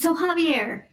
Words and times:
So, 0.00 0.16
Javier, 0.16 0.84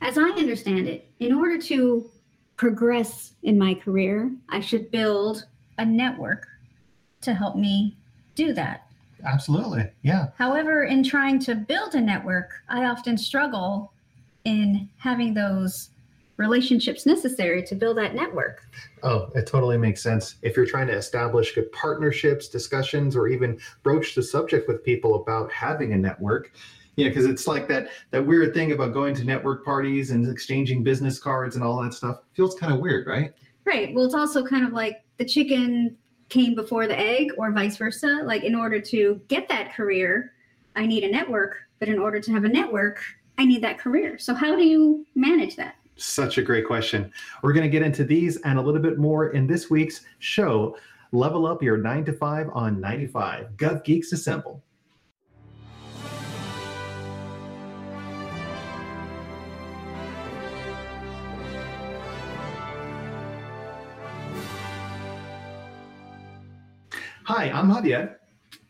as 0.00 0.16
I 0.16 0.22
understand 0.22 0.88
it, 0.88 1.06
in 1.20 1.34
order 1.34 1.58
to 1.58 2.10
progress 2.56 3.34
in 3.42 3.58
my 3.58 3.74
career, 3.74 4.32
I 4.48 4.60
should 4.60 4.90
build 4.90 5.44
a 5.76 5.84
network 5.84 6.46
to 7.20 7.34
help 7.34 7.56
me 7.56 7.98
do 8.34 8.54
that. 8.54 8.86
Absolutely. 9.22 9.90
Yeah. 10.00 10.28
However, 10.38 10.84
in 10.84 11.04
trying 11.04 11.40
to 11.40 11.54
build 11.54 11.94
a 11.94 12.00
network, 12.00 12.52
I 12.70 12.86
often 12.86 13.18
struggle 13.18 13.92
in 14.46 14.88
having 14.96 15.34
those 15.34 15.90
relationships 16.38 17.04
necessary 17.04 17.62
to 17.64 17.74
build 17.74 17.98
that 17.98 18.14
network. 18.14 18.62
Oh, 19.02 19.28
it 19.34 19.46
totally 19.46 19.76
makes 19.76 20.02
sense. 20.02 20.36
If 20.40 20.56
you're 20.56 20.64
trying 20.64 20.86
to 20.86 20.96
establish 20.96 21.54
good 21.54 21.70
partnerships, 21.72 22.48
discussions, 22.48 23.14
or 23.14 23.28
even 23.28 23.60
broach 23.82 24.14
the 24.14 24.22
subject 24.22 24.68
with 24.68 24.82
people 24.82 25.16
about 25.16 25.52
having 25.52 25.92
a 25.92 25.98
network, 25.98 26.50
yeah, 26.96 27.08
because 27.08 27.26
it's 27.26 27.46
like 27.46 27.68
that 27.68 27.88
that 28.10 28.26
weird 28.26 28.52
thing 28.54 28.72
about 28.72 28.92
going 28.92 29.14
to 29.14 29.24
network 29.24 29.64
parties 29.64 30.10
and 30.10 30.28
exchanging 30.28 30.82
business 30.82 31.18
cards 31.18 31.56
and 31.56 31.64
all 31.64 31.82
that 31.82 31.94
stuff. 31.94 32.18
Feels 32.34 32.54
kind 32.54 32.72
of 32.72 32.80
weird, 32.80 33.06
right? 33.06 33.32
Right. 33.64 33.94
Well, 33.94 34.04
it's 34.04 34.14
also 34.14 34.44
kind 34.44 34.66
of 34.66 34.72
like 34.72 35.02
the 35.18 35.24
chicken 35.24 35.96
came 36.32 36.54
before 36.54 36.86
the 36.86 36.98
egg, 36.98 37.30
or 37.36 37.52
vice 37.52 37.76
versa. 37.76 38.22
Like, 38.24 38.42
in 38.42 38.54
order 38.54 38.80
to 38.80 39.20
get 39.28 39.48
that 39.48 39.74
career, 39.74 40.32
I 40.74 40.86
need 40.86 41.04
a 41.04 41.10
network. 41.10 41.56
But 41.78 41.88
in 41.88 41.98
order 41.98 42.20
to 42.20 42.32
have 42.32 42.44
a 42.44 42.48
network, 42.48 43.00
I 43.38 43.44
need 43.44 43.62
that 43.62 43.78
career. 43.78 44.18
So, 44.18 44.34
how 44.34 44.56
do 44.56 44.64
you 44.64 45.06
manage 45.14 45.56
that? 45.56 45.76
Such 45.96 46.38
a 46.38 46.42
great 46.42 46.66
question. 46.66 47.12
We're 47.42 47.52
going 47.52 47.64
to 47.64 47.70
get 47.70 47.82
into 47.82 48.04
these 48.04 48.38
and 48.42 48.58
a 48.58 48.62
little 48.62 48.80
bit 48.80 48.98
more 48.98 49.30
in 49.32 49.46
this 49.46 49.68
week's 49.70 50.00
show. 50.18 50.76
Level 51.12 51.46
up 51.46 51.62
your 51.62 51.76
nine 51.76 52.04
to 52.06 52.12
five 52.12 52.48
on 52.54 52.80
95. 52.80 53.50
Gov 53.56 53.84
Geeks 53.84 54.12
Assemble. 54.12 54.62
Hi, 67.24 67.50
I'm 67.50 67.70
Javier. 67.70 68.16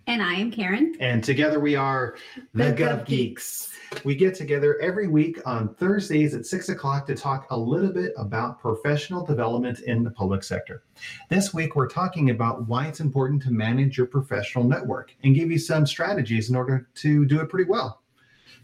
And 0.06 0.22
I 0.22 0.34
am 0.34 0.50
Karen. 0.50 0.94
And 1.00 1.24
together 1.24 1.58
we 1.58 1.74
are 1.74 2.16
the, 2.52 2.64
The 2.64 2.72
Gov 2.72 2.76
Gov 2.76 3.06
Geeks. 3.06 3.72
We 4.04 4.14
get 4.14 4.34
together 4.34 4.78
every 4.82 5.06
week 5.06 5.38
on 5.46 5.74
Thursdays 5.76 6.34
at 6.34 6.44
six 6.44 6.68
o'clock 6.68 7.06
to 7.06 7.14
talk 7.14 7.46
a 7.50 7.56
little 7.56 7.90
bit 7.90 8.12
about 8.18 8.60
professional 8.60 9.24
development 9.24 9.80
in 9.80 10.04
the 10.04 10.10
public 10.10 10.44
sector. 10.44 10.82
This 11.30 11.54
week, 11.54 11.76
we're 11.76 11.88
talking 11.88 12.28
about 12.28 12.68
why 12.68 12.88
it's 12.88 13.00
important 13.00 13.42
to 13.44 13.50
manage 13.50 13.96
your 13.96 14.06
professional 14.06 14.64
network 14.64 15.14
and 15.24 15.34
give 15.34 15.50
you 15.50 15.58
some 15.58 15.86
strategies 15.86 16.50
in 16.50 16.56
order 16.56 16.88
to 16.96 17.24
do 17.24 17.40
it 17.40 17.48
pretty 17.48 17.70
well. 17.70 18.02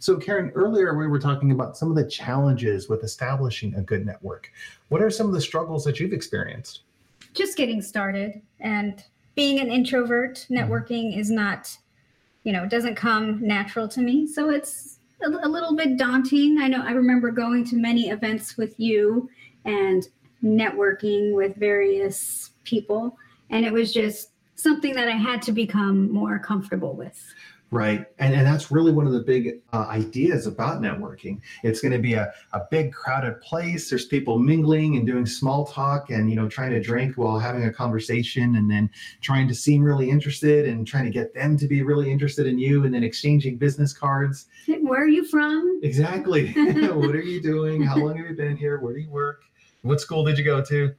So, 0.00 0.18
Karen, 0.18 0.52
earlier 0.54 0.98
we 0.98 1.06
were 1.06 1.18
talking 1.18 1.50
about 1.50 1.78
some 1.78 1.88
of 1.88 1.96
the 1.96 2.06
challenges 2.06 2.90
with 2.90 3.04
establishing 3.04 3.74
a 3.74 3.80
good 3.80 4.04
network. 4.04 4.52
What 4.88 5.00
are 5.00 5.10
some 5.10 5.28
of 5.28 5.32
the 5.32 5.40
struggles 5.40 5.82
that 5.84 5.98
you've 5.98 6.12
experienced? 6.12 6.82
Just 7.32 7.56
getting 7.56 7.80
started 7.80 8.42
and 8.60 9.02
being 9.38 9.60
an 9.60 9.70
introvert, 9.70 10.34
mm-hmm. 10.34 10.56
networking 10.56 11.16
is 11.16 11.30
not, 11.30 11.78
you 12.42 12.52
know, 12.52 12.64
it 12.64 12.70
doesn't 12.70 12.96
come 12.96 13.40
natural 13.40 13.86
to 13.86 14.00
me. 14.00 14.26
So 14.26 14.50
it's 14.50 14.98
a, 15.22 15.28
a 15.28 15.48
little 15.48 15.76
bit 15.76 15.96
daunting. 15.96 16.58
I 16.58 16.66
know 16.66 16.82
I 16.82 16.90
remember 16.90 17.30
going 17.30 17.64
to 17.66 17.76
many 17.76 18.08
events 18.08 18.56
with 18.56 18.74
you 18.80 19.30
and 19.64 20.08
networking 20.42 21.34
with 21.34 21.54
various 21.54 22.50
people, 22.64 23.16
and 23.50 23.64
it 23.64 23.72
was 23.72 23.92
just 23.94 24.32
something 24.56 24.92
that 24.94 25.06
I 25.06 25.16
had 25.16 25.40
to 25.42 25.52
become 25.52 26.12
more 26.12 26.40
comfortable 26.40 26.94
with. 26.94 27.24
Right. 27.70 28.06
And, 28.18 28.34
and 28.34 28.46
that's 28.46 28.70
really 28.70 28.92
one 28.92 29.06
of 29.06 29.12
the 29.12 29.20
big 29.20 29.60
uh, 29.74 29.86
ideas 29.90 30.46
about 30.46 30.80
networking. 30.80 31.40
It's 31.62 31.82
going 31.82 31.92
to 31.92 31.98
be 31.98 32.14
a, 32.14 32.32
a 32.54 32.62
big 32.70 32.94
crowded 32.94 33.42
place. 33.42 33.90
There's 33.90 34.06
people 34.06 34.38
mingling 34.38 34.96
and 34.96 35.06
doing 35.06 35.26
small 35.26 35.66
talk 35.66 36.08
and, 36.08 36.30
you 36.30 36.36
know, 36.36 36.48
trying 36.48 36.70
to 36.70 36.80
drink 36.80 37.18
while 37.18 37.38
having 37.38 37.64
a 37.64 37.72
conversation 37.72 38.56
and 38.56 38.70
then 38.70 38.88
trying 39.20 39.48
to 39.48 39.54
seem 39.54 39.82
really 39.82 40.08
interested 40.08 40.66
and 40.66 40.86
trying 40.86 41.04
to 41.04 41.10
get 41.10 41.34
them 41.34 41.58
to 41.58 41.66
be 41.66 41.82
really 41.82 42.10
interested 42.10 42.46
in 42.46 42.58
you 42.58 42.84
and 42.84 42.94
then 42.94 43.04
exchanging 43.04 43.58
business 43.58 43.92
cards. 43.92 44.46
Where 44.66 45.02
are 45.02 45.08
you 45.08 45.24
from? 45.26 45.80
Exactly. 45.82 46.52
what 46.52 47.14
are 47.14 47.20
you 47.20 47.42
doing? 47.42 47.82
How 47.82 47.96
long 48.02 48.16
have 48.16 48.26
you 48.26 48.36
been 48.36 48.56
here? 48.56 48.78
Where 48.78 48.94
do 48.94 49.00
you 49.00 49.10
work? 49.10 49.42
What 49.82 50.00
school 50.00 50.24
did 50.24 50.38
you 50.38 50.44
go 50.44 50.64
to? 50.64 50.94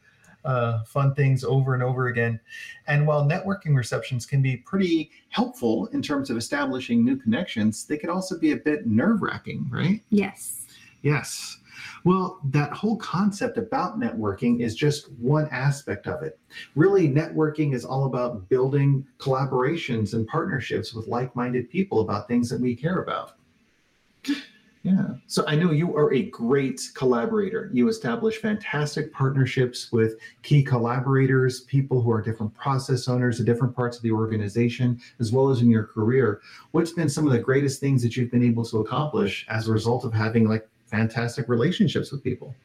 Uh, 0.45 0.83
fun 0.83 1.13
things 1.15 1.43
over 1.43 1.73
and 1.73 1.83
over 1.83 2.07
again. 2.07 2.39
And 2.87 3.05
while 3.05 3.27
networking 3.27 3.75
receptions 3.75 4.25
can 4.25 4.41
be 4.41 4.57
pretty 4.57 5.11
helpful 5.29 5.87
in 5.87 6.01
terms 6.01 6.29
of 6.29 6.37
establishing 6.37 7.03
new 7.03 7.17
connections, 7.17 7.85
they 7.85 7.97
can 7.97 8.09
also 8.09 8.37
be 8.37 8.51
a 8.51 8.57
bit 8.57 8.87
nerve 8.87 9.21
wracking, 9.21 9.67
right? 9.69 10.01
Yes. 10.09 10.65
Yes. 11.01 11.57
Well, 12.03 12.39
that 12.45 12.71
whole 12.71 12.97
concept 12.97 13.57
about 13.57 13.99
networking 13.99 14.61
is 14.61 14.75
just 14.75 15.11
one 15.13 15.47
aspect 15.51 16.07
of 16.07 16.23
it. 16.23 16.39
Really, 16.75 17.07
networking 17.07 17.73
is 17.73 17.85
all 17.85 18.05
about 18.05 18.49
building 18.49 19.05
collaborations 19.17 20.13
and 20.13 20.27
partnerships 20.27 20.93
with 20.93 21.07
like 21.07 21.35
minded 21.35 21.69
people 21.69 22.01
about 22.01 22.27
things 22.27 22.49
that 22.49 22.59
we 22.59 22.75
care 22.75 23.01
about. 23.01 23.38
Yeah. 24.83 25.07
So 25.27 25.43
I 25.45 25.55
know 25.55 25.71
you 25.71 25.95
are 25.97 26.13
a 26.13 26.23
great 26.23 26.81
collaborator. 26.93 27.69
You 27.73 27.89
establish 27.89 28.37
fantastic 28.37 29.11
partnerships 29.11 29.91
with 29.91 30.15
key 30.41 30.63
collaborators, 30.63 31.61
people 31.61 32.01
who 32.01 32.11
are 32.11 32.21
different 32.21 32.55
process 32.55 33.09
owners 33.09 33.41
at 33.41 33.45
different 33.45 33.75
parts 33.75 33.97
of 33.97 34.03
the 34.03 34.11
organization, 34.11 35.01
as 35.19 35.33
well 35.33 35.49
as 35.49 35.61
in 35.61 35.69
your 35.69 35.83
career. 35.83 36.39
What's 36.71 36.93
been 36.93 37.09
some 37.09 37.25
of 37.25 37.33
the 37.33 37.39
greatest 37.39 37.81
things 37.81 38.01
that 38.03 38.15
you've 38.15 38.31
been 38.31 38.43
able 38.43 38.63
to 38.65 38.79
accomplish 38.79 39.45
as 39.49 39.67
a 39.67 39.71
result 39.71 40.05
of 40.05 40.13
having 40.13 40.47
like 40.47 40.67
fantastic 40.85 41.49
relationships 41.49 42.11
with 42.11 42.23
people? 42.23 42.55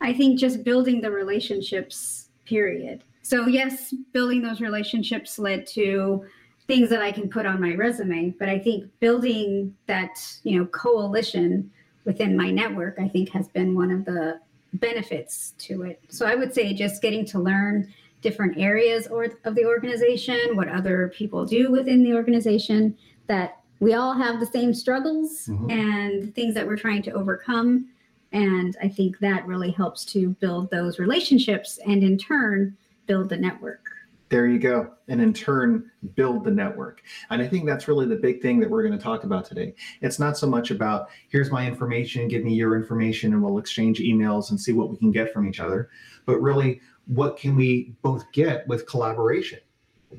I 0.00 0.12
think 0.12 0.40
just 0.40 0.64
building 0.64 1.00
the 1.00 1.10
relationships, 1.10 2.30
period. 2.44 3.04
So, 3.22 3.46
yes, 3.46 3.94
building 4.12 4.42
those 4.42 4.60
relationships 4.60 5.38
led 5.38 5.66
to 5.68 6.26
things 6.66 6.88
that 6.90 7.02
I 7.02 7.12
can 7.12 7.28
put 7.28 7.46
on 7.46 7.60
my 7.60 7.74
resume. 7.74 8.30
But 8.38 8.48
I 8.48 8.58
think 8.58 8.90
building 9.00 9.74
that, 9.86 10.24
you 10.44 10.58
know, 10.58 10.66
coalition 10.66 11.70
within 12.04 12.36
my 12.36 12.50
network, 12.50 12.98
I 12.98 13.08
think 13.08 13.30
has 13.30 13.48
been 13.48 13.74
one 13.74 13.90
of 13.90 14.04
the 14.04 14.40
benefits 14.74 15.54
to 15.58 15.82
it. 15.82 16.00
So 16.08 16.26
I 16.26 16.34
would 16.34 16.54
say 16.54 16.72
just 16.74 17.02
getting 17.02 17.24
to 17.26 17.38
learn 17.38 17.92
different 18.22 18.58
areas 18.58 19.06
or, 19.06 19.28
of 19.44 19.54
the 19.54 19.66
organization, 19.66 20.56
what 20.56 20.68
other 20.68 21.12
people 21.14 21.44
do 21.44 21.70
within 21.70 22.02
the 22.02 22.14
organization, 22.14 22.96
that 23.26 23.60
we 23.80 23.92
all 23.92 24.14
have 24.14 24.40
the 24.40 24.46
same 24.46 24.72
struggles 24.72 25.46
Mhm. 25.48 25.70
and 25.70 26.34
things 26.34 26.54
that 26.54 26.66
we're 26.66 26.76
trying 26.76 27.02
to 27.02 27.10
overcome. 27.12 27.86
And 28.32 28.76
I 28.82 28.88
think 28.88 29.18
that 29.18 29.46
really 29.46 29.70
helps 29.70 30.04
to 30.06 30.30
build 30.40 30.70
those 30.70 30.98
relationships 30.98 31.78
and 31.86 32.02
in 32.02 32.16
turn 32.16 32.76
build 33.06 33.28
the 33.28 33.36
network. 33.36 33.90
There 34.30 34.46
you 34.46 34.58
go. 34.58 34.92
And 35.08 35.20
in 35.20 35.32
turn, 35.32 35.90
build 36.14 36.44
the 36.44 36.50
network. 36.50 37.02
And 37.30 37.42
I 37.42 37.46
think 37.46 37.66
that's 37.66 37.88
really 37.88 38.06
the 38.06 38.16
big 38.16 38.40
thing 38.40 38.58
that 38.60 38.70
we're 38.70 38.82
going 38.82 38.96
to 38.98 39.02
talk 39.02 39.24
about 39.24 39.44
today. 39.44 39.74
It's 40.00 40.18
not 40.18 40.38
so 40.38 40.46
much 40.46 40.70
about 40.70 41.08
here's 41.28 41.50
my 41.50 41.66
information, 41.66 42.26
give 42.28 42.42
me 42.42 42.54
your 42.54 42.74
information, 42.74 43.32
and 43.32 43.42
we'll 43.42 43.58
exchange 43.58 44.00
emails 44.00 44.50
and 44.50 44.58
see 44.60 44.72
what 44.72 44.90
we 44.90 44.96
can 44.96 45.10
get 45.12 45.32
from 45.32 45.46
each 45.46 45.60
other, 45.60 45.90
but 46.26 46.40
really, 46.40 46.80
what 47.06 47.36
can 47.36 47.54
we 47.54 47.94
both 48.02 48.24
get 48.32 48.66
with 48.66 48.86
collaboration? 48.86 49.60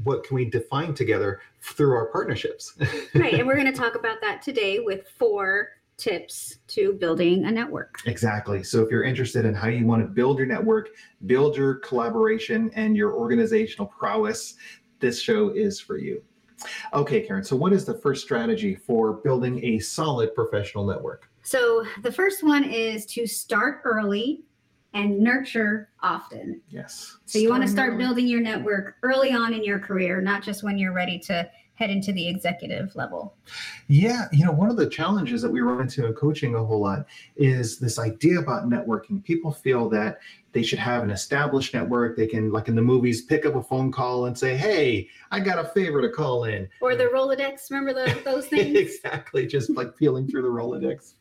What 0.03 0.23
can 0.23 0.35
we 0.35 0.45
define 0.45 0.93
together 0.93 1.41
through 1.61 1.95
our 1.95 2.07
partnerships? 2.07 2.77
right. 3.15 3.33
And 3.33 3.47
we're 3.47 3.55
going 3.55 3.71
to 3.71 3.77
talk 3.77 3.95
about 3.95 4.21
that 4.21 4.41
today 4.41 4.79
with 4.79 5.07
four 5.17 5.69
tips 5.97 6.59
to 6.67 6.93
building 6.93 7.45
a 7.45 7.51
network. 7.51 7.99
Exactly. 8.05 8.63
So 8.63 8.81
if 8.81 8.91
you're 8.91 9.03
interested 9.03 9.45
in 9.45 9.53
how 9.53 9.67
you 9.67 9.85
want 9.85 10.01
to 10.01 10.07
build 10.07 10.37
your 10.37 10.47
network, 10.47 10.89
build 11.25 11.55
your 11.55 11.75
collaboration, 11.75 12.69
and 12.75 12.97
your 12.97 13.13
organizational 13.13 13.87
prowess, 13.87 14.55
this 14.99 15.21
show 15.21 15.49
is 15.49 15.79
for 15.79 15.97
you. 15.97 16.21
Okay, 16.93 17.21
Karen. 17.21 17.43
So, 17.43 17.55
what 17.55 17.73
is 17.73 17.85
the 17.85 17.95
first 17.95 18.23
strategy 18.23 18.75
for 18.75 19.13
building 19.13 19.63
a 19.63 19.79
solid 19.79 20.33
professional 20.33 20.85
network? 20.85 21.29
So, 21.43 21.85
the 22.01 22.11
first 22.11 22.43
one 22.43 22.63
is 22.63 23.05
to 23.07 23.27
start 23.27 23.81
early 23.83 24.43
and 24.93 25.19
nurture 25.19 25.89
often. 26.01 26.61
Yes. 26.69 27.17
So, 27.25 27.39
you 27.39 27.49
want 27.49 27.63
to 27.63 27.69
start 27.69 27.91
early. 27.93 28.03
building 28.03 28.27
your 28.27 28.41
network 28.41 28.95
early 29.03 29.31
on 29.31 29.53
in 29.53 29.63
your 29.63 29.79
career, 29.79 30.21
not 30.21 30.43
just 30.43 30.63
when 30.63 30.77
you're 30.77 30.93
ready 30.93 31.19
to 31.19 31.47
head 31.75 31.89
into 31.89 32.11
the 32.13 32.27
executive 32.27 32.95
level. 32.95 33.35
Yeah, 33.87 34.25
you 34.31 34.45
know, 34.45 34.51
one 34.51 34.69
of 34.69 34.77
the 34.77 34.89
challenges 34.89 35.41
that 35.41 35.51
we 35.51 35.61
run 35.61 35.81
into 35.81 36.05
in 36.05 36.13
coaching 36.13 36.55
a 36.55 36.63
whole 36.63 36.81
lot 36.81 37.05
is 37.35 37.77
this 37.79 37.99
idea 37.99 38.39
about 38.39 38.67
networking. 38.69 39.23
People 39.23 39.51
feel 39.51 39.89
that 39.89 40.19
they 40.53 40.63
should 40.63 40.79
have 40.79 41.03
an 41.03 41.11
established 41.11 41.73
network. 41.73 42.15
They 42.15 42.27
can, 42.27 42.49
like 42.49 42.69
in 42.69 42.75
the 42.75 42.81
movies, 42.81 43.23
pick 43.23 43.45
up 43.45 43.55
a 43.55 43.61
phone 43.61 43.91
call 43.91 44.25
and 44.27 44.37
say, 44.39 44.55
"Hey, 44.55 45.09
I 45.31 45.41
got 45.41 45.59
a 45.59 45.65
favor 45.67 46.01
to 46.01 46.09
call 46.09 46.45
in." 46.45 46.69
Or 46.79 46.95
the 46.95 47.05
Rolodex, 47.13 47.69
remember 47.69 47.93
the, 47.93 48.21
those 48.23 48.47
things? 48.47 48.77
exactly, 48.77 49.45
just 49.45 49.69
like 49.71 49.97
feeling 49.97 50.27
through 50.29 50.43
the 50.43 50.47
Rolodex. 50.47 51.15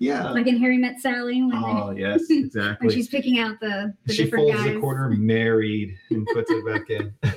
Yeah. 0.00 0.32
like 0.32 0.48
in 0.48 0.58
Harry 0.58 0.78
Met 0.78 0.98
Sally 0.98 1.40
when, 1.42 1.52
Oh 1.54 1.94
they- 1.94 2.00
yes, 2.00 2.22
when 2.80 2.90
she's 2.90 3.06
picking 3.08 3.38
out 3.38 3.60
the, 3.60 3.94
the 4.04 4.12
she 4.14 4.24
different 4.24 4.48
folds 4.50 4.64
guys. 4.64 4.74
the 4.74 4.80
corner, 4.80 5.08
married, 5.10 5.96
and 6.10 6.26
puts 6.34 6.50
it 6.50 6.66
back 6.66 6.90
in. 6.90 7.14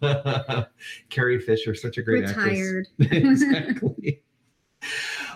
Carrie 1.10 1.40
Fisher, 1.40 1.74
such 1.74 1.98
a 1.98 2.02
great 2.02 2.24
actress. 2.24 2.44
Retired. 2.46 2.86
exactly. 3.00 4.22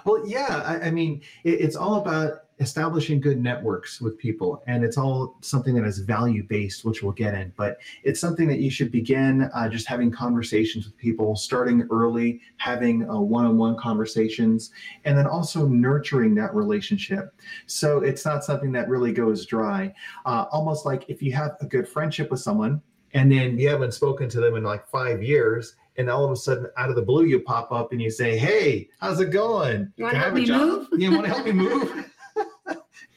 Well, 0.05 0.27
yeah, 0.27 0.63
I, 0.65 0.89
I 0.89 0.91
mean, 0.91 1.23
it, 1.45 1.61
it's 1.61 1.77
all 1.77 1.97
about 1.97 2.43
establishing 2.61 3.21
good 3.21 3.41
networks 3.41 4.01
with 4.01 4.17
people, 4.19 4.63
and 4.67 4.85
it's 4.85 4.97
all 4.97 5.37
something 5.41 5.75
that 5.75 5.85
is 5.85 5.99
value 5.99 6.45
based, 6.45 6.85
which 6.85 7.03
we'll 7.03 7.13
get 7.13 7.35
in. 7.35 7.53
But 7.57 7.79
it's 8.05 8.21
something 8.21 8.47
that 8.49 8.61
you 8.61 8.71
should 8.71 8.93
begin 8.93 9.51
uh, 9.55 9.69
just 9.69 9.87
having 9.87 10.11
conversations 10.11 10.87
with 10.87 10.97
people, 10.97 11.35
starting 11.35 11.87
early, 11.91 12.41
having 12.59 13.07
one 13.07 13.45
on 13.45 13.59
one 13.59 13.77
conversations, 13.77 14.71
and 15.05 15.17
then 15.19 15.27
also 15.27 15.67
nurturing 15.67 16.35
that 16.37 16.55
relationship. 16.55 17.35
So 17.67 17.99
it's 17.99 18.25
not 18.25 18.45
something 18.45 18.73
that 18.73 18.89
really 18.89 19.13
goes 19.13 19.45
dry. 19.45 19.93
Uh, 20.25 20.47
almost 20.51 20.87
like 20.87 21.09
if 21.09 21.23
you 21.23 21.33
have 21.33 21.57
a 21.61 21.67
good 21.67 21.89
friendship 21.89 22.31
with 22.31 22.41
someone, 22.41 22.81
and 23.15 23.31
then 23.31 23.59
you 23.59 23.69
haven't 23.69 23.93
spoken 23.93 24.29
to 24.29 24.41
them 24.41 24.57
in 24.57 24.63
like 24.63 24.87
five 24.89 25.23
years 25.23 25.77
and 25.97 26.09
all 26.09 26.25
of 26.25 26.31
a 26.31 26.37
sudden 26.37 26.67
out 26.77 26.89
of 26.89 26.97
the 26.97 27.03
blue 27.03 27.25
you 27.25 27.41
pop 27.41 27.71
up 27.71 27.93
and 27.93 28.01
you 28.01 28.11
say 28.11 28.39
hey 28.39 28.89
how's 29.01 29.21
it 29.21 29.31
going? 29.31 29.93
You 29.97 30.05
want 30.05 30.15
to 30.15 30.21
help 30.21 30.35
me 30.35 30.47
move? 30.47 30.89
You 30.93 31.11
want 31.13 31.25
to 31.25 31.33
help 31.33 31.47
me 31.47 31.53
move? 31.53 32.11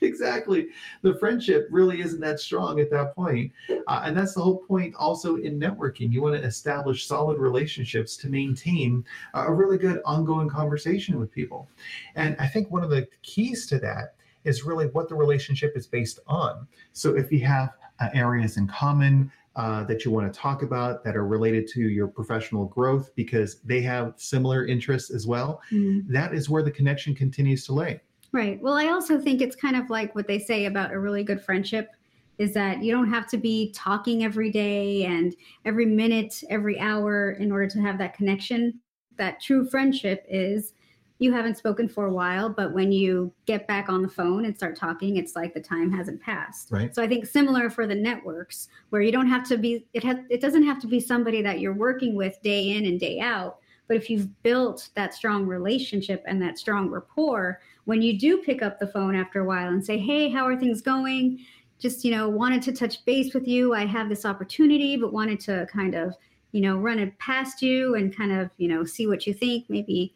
Exactly. 0.02 0.68
The 1.02 1.16
friendship 1.16 1.68
really 1.72 2.02
isn't 2.02 2.20
that 2.22 2.40
strong 2.40 2.80
at 2.80 2.92
that 2.92 3.16
point. 3.16 3.52
Uh, 3.70 4.02
and 4.04 4.16
that's 4.16 4.34
the 4.34 4.42
whole 4.42 4.58
point 4.58 4.94
also 4.96 5.38
in 5.38 5.60
networking. 5.60 6.12
You 6.12 6.22
want 6.22 6.36
to 6.36 6.44
establish 6.44 7.08
solid 7.08 7.40
relationships 7.40 8.18
to 8.18 8.30
maintain 8.30 9.04
a 9.34 9.52
really 9.52 9.78
good 9.78 10.02
ongoing 10.06 10.50
conversation 10.50 11.20
with 11.20 11.32
people. 11.32 11.68
And 12.16 12.36
i 12.40 12.48
think 12.48 12.70
one 12.70 12.84
of 12.84 12.90
the 12.90 13.08
keys 13.22 13.66
to 13.68 13.80
that 13.80 14.16
is 14.44 14.64
really 14.64 14.88
what 14.88 15.10
the 15.10 15.16
relationship 15.16 15.76
is 15.76 15.88
based 15.88 16.20
on. 16.28 16.68
So 16.94 17.16
if 17.16 17.32
you 17.32 17.40
have 17.46 17.72
uh, 18.00 18.10
areas 18.14 18.58
in 18.58 18.68
common 18.68 19.32
uh, 19.56 19.84
that 19.86 20.04
you 20.04 20.12
want 20.12 20.32
to 20.32 20.38
talk 20.38 20.64
about 20.64 21.04
that 21.04 21.16
are 21.16 21.26
related 21.26 21.68
to 21.68 21.82
your 21.82 22.08
professional 22.08 22.66
growth 22.66 23.12
because 23.16 23.60
they 23.62 23.82
have 23.82 24.14
similar 24.18 24.66
interests 24.66 25.12
as 25.12 25.26
well, 25.26 25.62
mm-hmm. 25.72 26.12
that 26.12 26.34
is 26.34 26.50
where 26.50 26.64
the 26.64 26.72
connection 26.72 27.16
continues 27.16 27.66
to 27.66 27.74
lay. 27.74 28.00
Right. 28.32 28.62
Well, 28.62 28.74
I 28.74 28.88
also 28.88 29.20
think 29.20 29.42
it's 29.42 29.56
kind 29.56 29.78
of 29.78 29.90
like 29.90 30.14
what 30.14 30.28
they 30.28 30.40
say 30.40 30.66
about 30.66 30.92
a 30.92 31.00
really 31.00 31.24
good 31.24 31.42
friendship 31.42 31.92
is 32.38 32.54
that 32.54 32.84
you 32.84 32.92
don't 32.92 33.10
have 33.10 33.28
to 33.30 33.38
be 33.38 33.72
talking 33.72 34.26
every 34.26 34.52
day 34.52 35.06
and 35.06 35.34
every 35.64 35.86
minute, 35.86 36.44
every 36.50 36.78
hour 36.78 37.32
in 37.32 37.50
order 37.50 37.68
to 37.68 37.80
have 37.80 37.98
that 37.98 38.14
connection. 38.14 38.80
That 39.18 39.42
true 39.42 39.66
friendship 39.66 40.26
is 40.28 40.74
you 41.20 41.32
haven't 41.32 41.58
spoken 41.58 41.88
for 41.88 42.06
a 42.06 42.14
while, 42.14 42.50
but 42.50 42.74
when 42.74 42.92
you 42.92 43.32
get 43.46 43.68
back 43.68 43.88
on 43.88 44.02
the 44.02 44.10
phone 44.10 44.46
and 44.46 44.56
start 44.56 44.76
talking, 44.76 45.16
it's 45.16 45.36
like 45.36 45.54
the 45.54 45.62
time 45.62 45.92
hasn't 45.92 46.22
passed. 46.22 46.70
Right. 46.72 46.94
So 46.94 47.02
I 47.02 47.08
think 47.08 47.26
similar 47.26 47.70
for 47.70 47.88
the 47.88 47.96
networks, 47.96 48.68
where 48.90 49.02
you 49.02 49.14
don't 49.14 49.28
have 49.28 49.48
to 49.48 49.58
be 49.58 49.86
it 49.94 50.04
has 50.04 50.18
it 50.30 50.42
doesn't 50.42 50.64
have 50.64 50.80
to 50.82 50.88
be 50.88 51.00
somebody 51.00 51.42
that 51.42 51.62
you're 51.62 51.74
working 51.74 52.16
with 52.16 52.42
day 52.42 52.72
in 52.72 52.86
and 52.86 53.00
day 53.00 53.20
out. 53.20 53.58
But 53.88 53.98
if 53.98 54.10
you've 54.10 54.42
built 54.44 54.90
that 54.96 55.14
strong 55.14 55.46
relationship 55.46 56.24
and 56.28 56.42
that 56.42 56.58
strong 56.58 56.90
rapport, 56.90 57.62
when 57.86 58.02
you 58.02 58.20
do 58.20 58.40
pick 58.40 58.62
up 58.62 58.80
the 58.80 58.88
phone 58.88 59.16
after 59.16 59.40
a 59.40 59.46
while 59.46 59.70
and 59.70 59.86
say, 59.86 59.98
"Hey, 59.98 60.28
how 60.30 60.46
are 60.46 60.58
things 60.58 60.82
going?" 60.82 61.40
Just 61.80 62.04
you 62.04 62.12
know, 62.12 62.28
wanted 62.28 62.62
to 62.64 62.74
touch 62.74 63.06
base 63.06 63.34
with 63.34 63.48
you. 63.48 63.74
I 63.74 63.86
have 63.86 64.10
this 64.10 64.26
opportunity, 64.26 64.98
but 64.98 65.14
wanted 65.14 65.40
to 65.42 65.66
kind 65.72 65.96
of 65.96 66.14
you 66.52 66.60
know 66.60 66.78
run 66.78 67.00
it 67.00 67.18
past 67.20 67.62
you 67.62 67.96
and 67.96 68.14
kind 68.14 68.34
of 68.34 68.50
you 68.58 68.68
know 68.68 68.84
see 68.84 69.08
what 69.08 69.26
you 69.26 69.34
think. 69.34 69.70
Maybe 69.70 70.14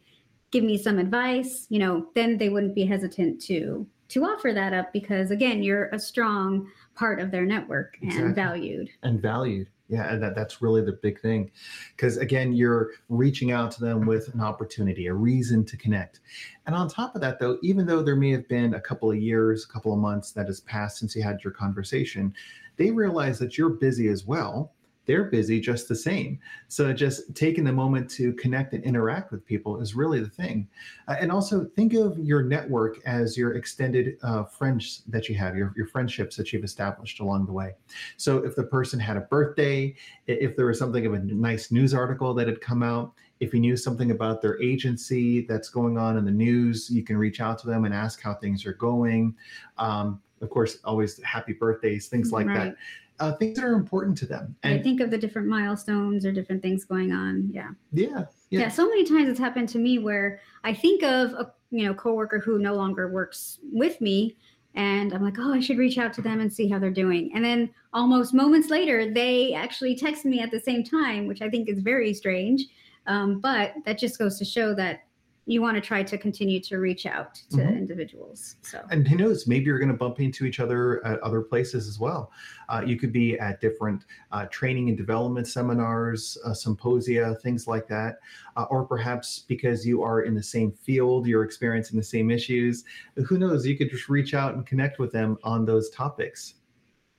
give 0.50 0.64
me 0.64 0.76
some 0.76 0.98
advice, 0.98 1.66
you 1.68 1.78
know, 1.78 2.06
then 2.14 2.38
they 2.38 2.48
wouldn't 2.48 2.74
be 2.74 2.84
hesitant 2.84 3.40
to 3.42 3.86
to 4.08 4.24
offer 4.24 4.52
that 4.52 4.72
up 4.72 4.92
because 4.92 5.30
again, 5.30 5.62
you're 5.62 5.88
a 5.92 5.98
strong 5.98 6.68
part 6.96 7.20
of 7.20 7.30
their 7.30 7.46
network 7.46 7.96
and 8.02 8.34
valued. 8.34 8.90
And 9.04 9.22
valued. 9.22 9.68
Yeah, 9.88 10.12
and 10.12 10.22
that, 10.22 10.34
that's 10.36 10.62
really 10.62 10.82
the 10.82 10.98
big 11.02 11.20
thing. 11.20 11.50
Because 11.96 12.16
again, 12.16 12.52
you're 12.52 12.90
reaching 13.08 13.50
out 13.52 13.70
to 13.72 13.80
them 13.80 14.06
with 14.06 14.32
an 14.34 14.40
opportunity, 14.40 15.06
a 15.06 15.14
reason 15.14 15.64
to 15.64 15.76
connect. 15.76 16.20
And 16.66 16.74
on 16.74 16.88
top 16.88 17.14
of 17.14 17.20
that, 17.22 17.38
though, 17.40 17.58
even 17.62 17.86
though 17.86 18.02
there 18.02 18.16
may 18.16 18.30
have 18.30 18.48
been 18.48 18.74
a 18.74 18.80
couple 18.80 19.10
of 19.10 19.18
years, 19.18 19.64
a 19.64 19.72
couple 19.72 19.92
of 19.92 19.98
months 19.98 20.32
that 20.32 20.46
has 20.46 20.60
passed 20.60 20.98
since 20.98 21.16
you 21.16 21.22
had 21.22 21.42
your 21.42 21.52
conversation, 21.52 22.32
they 22.76 22.90
realize 22.90 23.38
that 23.40 23.58
you're 23.58 23.70
busy 23.70 24.08
as 24.08 24.24
well 24.24 24.72
they're 25.06 25.24
busy 25.24 25.60
just 25.60 25.88
the 25.88 25.96
same. 25.96 26.38
So 26.68 26.92
just 26.92 27.34
taking 27.34 27.64
the 27.64 27.72
moment 27.72 28.10
to 28.12 28.32
connect 28.34 28.74
and 28.74 28.84
interact 28.84 29.32
with 29.32 29.44
people 29.44 29.80
is 29.80 29.94
really 29.94 30.20
the 30.20 30.28
thing. 30.28 30.68
Uh, 31.08 31.16
and 31.18 31.32
also 31.32 31.64
think 31.64 31.94
of 31.94 32.18
your 32.18 32.42
network 32.42 33.00
as 33.06 33.36
your 33.36 33.54
extended 33.54 34.18
uh, 34.22 34.44
friends 34.44 35.02
that 35.08 35.28
you 35.28 35.34
have, 35.36 35.56
your, 35.56 35.72
your 35.76 35.86
friendships 35.86 36.36
that 36.36 36.52
you've 36.52 36.64
established 36.64 37.20
along 37.20 37.46
the 37.46 37.52
way. 37.52 37.72
So 38.16 38.38
if 38.38 38.54
the 38.54 38.64
person 38.64 39.00
had 39.00 39.16
a 39.16 39.22
birthday, 39.22 39.94
if 40.26 40.56
there 40.56 40.66
was 40.66 40.78
something 40.78 41.04
of 41.06 41.14
a 41.14 41.18
nice 41.18 41.72
news 41.72 41.94
article 41.94 42.34
that 42.34 42.46
had 42.46 42.60
come 42.60 42.82
out, 42.82 43.12
if 43.40 43.54
you 43.54 43.60
knew 43.60 43.76
something 43.76 44.10
about 44.10 44.42
their 44.42 44.60
agency 44.62 45.46
that's 45.46 45.70
going 45.70 45.96
on 45.96 46.18
in 46.18 46.26
the 46.26 46.30
news, 46.30 46.90
you 46.90 47.02
can 47.02 47.16
reach 47.16 47.40
out 47.40 47.58
to 47.60 47.66
them 47.66 47.86
and 47.86 47.94
ask 47.94 48.20
how 48.20 48.34
things 48.34 48.66
are 48.66 48.74
going. 48.74 49.34
Um, 49.78 50.20
of 50.42 50.50
course, 50.50 50.78
always 50.84 51.22
happy 51.22 51.54
birthdays, 51.54 52.06
things 52.06 52.32
like 52.32 52.46
right. 52.46 52.54
that 52.54 52.76
uh, 53.20 53.32
things 53.32 53.56
that 53.56 53.64
are 53.64 53.74
important 53.74 54.16
to 54.18 54.26
them. 54.26 54.56
And 54.62 54.80
I 54.80 54.82
think 54.82 55.00
of 55.00 55.10
the 55.10 55.18
different 55.18 55.46
milestones 55.46 56.24
or 56.26 56.32
different 56.32 56.62
things 56.62 56.84
going 56.84 57.12
on. 57.12 57.50
Yeah. 57.52 57.70
Yeah. 57.92 58.24
Yeah. 58.50 58.60
yeah 58.60 58.68
so 58.68 58.88
many 58.88 59.04
times 59.04 59.28
it's 59.28 59.38
happened 59.38 59.68
to 59.70 59.78
me 59.78 59.98
where 59.98 60.40
I 60.64 60.74
think 60.74 61.02
of 61.02 61.32
a 61.34 61.52
you 61.70 61.86
know 61.86 61.94
coworker 61.94 62.40
who 62.40 62.58
no 62.58 62.74
longer 62.74 63.12
works 63.12 63.58
with 63.72 64.00
me, 64.00 64.36
and 64.74 65.12
I'm 65.12 65.22
like, 65.22 65.38
oh, 65.38 65.52
I 65.52 65.60
should 65.60 65.78
reach 65.78 65.98
out 65.98 66.12
to 66.14 66.22
them 66.22 66.40
and 66.40 66.52
see 66.52 66.68
how 66.68 66.78
they're 66.78 66.90
doing. 66.90 67.30
And 67.34 67.44
then 67.44 67.70
almost 67.92 68.34
moments 68.34 68.70
later, 68.70 69.12
they 69.12 69.54
actually 69.54 69.96
text 69.96 70.24
me 70.24 70.40
at 70.40 70.50
the 70.50 70.60
same 70.60 70.82
time, 70.82 71.26
which 71.26 71.42
I 71.42 71.50
think 71.50 71.68
is 71.68 71.80
very 71.80 72.14
strange. 72.14 72.66
Um, 73.06 73.40
but 73.40 73.74
that 73.84 73.98
just 73.98 74.18
goes 74.18 74.38
to 74.38 74.44
show 74.44 74.74
that 74.74 75.04
you 75.46 75.62
want 75.62 75.74
to 75.74 75.80
try 75.80 76.02
to 76.02 76.18
continue 76.18 76.60
to 76.60 76.78
reach 76.78 77.06
out 77.06 77.34
to 77.34 77.56
mm-hmm. 77.56 77.76
individuals. 77.76 78.56
So, 78.62 78.82
and 78.90 79.06
who 79.08 79.16
knows, 79.16 79.46
maybe 79.46 79.64
you're 79.66 79.78
going 79.78 79.90
to 79.90 79.96
bump 79.96 80.20
into 80.20 80.44
each 80.44 80.60
other 80.60 81.04
at 81.04 81.18
other 81.20 81.40
places 81.40 81.88
as 81.88 81.98
well. 81.98 82.30
Uh, 82.68 82.82
you 82.86 82.96
could 82.96 83.12
be 83.12 83.38
at 83.38 83.60
different 83.60 84.04
uh, 84.32 84.46
training 84.46 84.88
and 84.88 84.96
development 84.96 85.48
seminars, 85.48 86.38
uh, 86.44 86.54
symposia, 86.54 87.34
things 87.42 87.66
like 87.66 87.88
that, 87.88 88.18
uh, 88.56 88.66
or 88.70 88.84
perhaps 88.84 89.44
because 89.48 89.86
you 89.86 90.02
are 90.02 90.22
in 90.22 90.34
the 90.34 90.42
same 90.42 90.70
field, 90.70 91.26
you're 91.26 91.44
experiencing 91.44 91.98
the 91.98 92.04
same 92.04 92.30
issues. 92.30 92.84
Who 93.26 93.38
knows? 93.38 93.66
You 93.66 93.76
could 93.76 93.90
just 93.90 94.08
reach 94.08 94.34
out 94.34 94.54
and 94.54 94.66
connect 94.66 94.98
with 94.98 95.10
them 95.10 95.38
on 95.42 95.64
those 95.64 95.90
topics. 95.90 96.54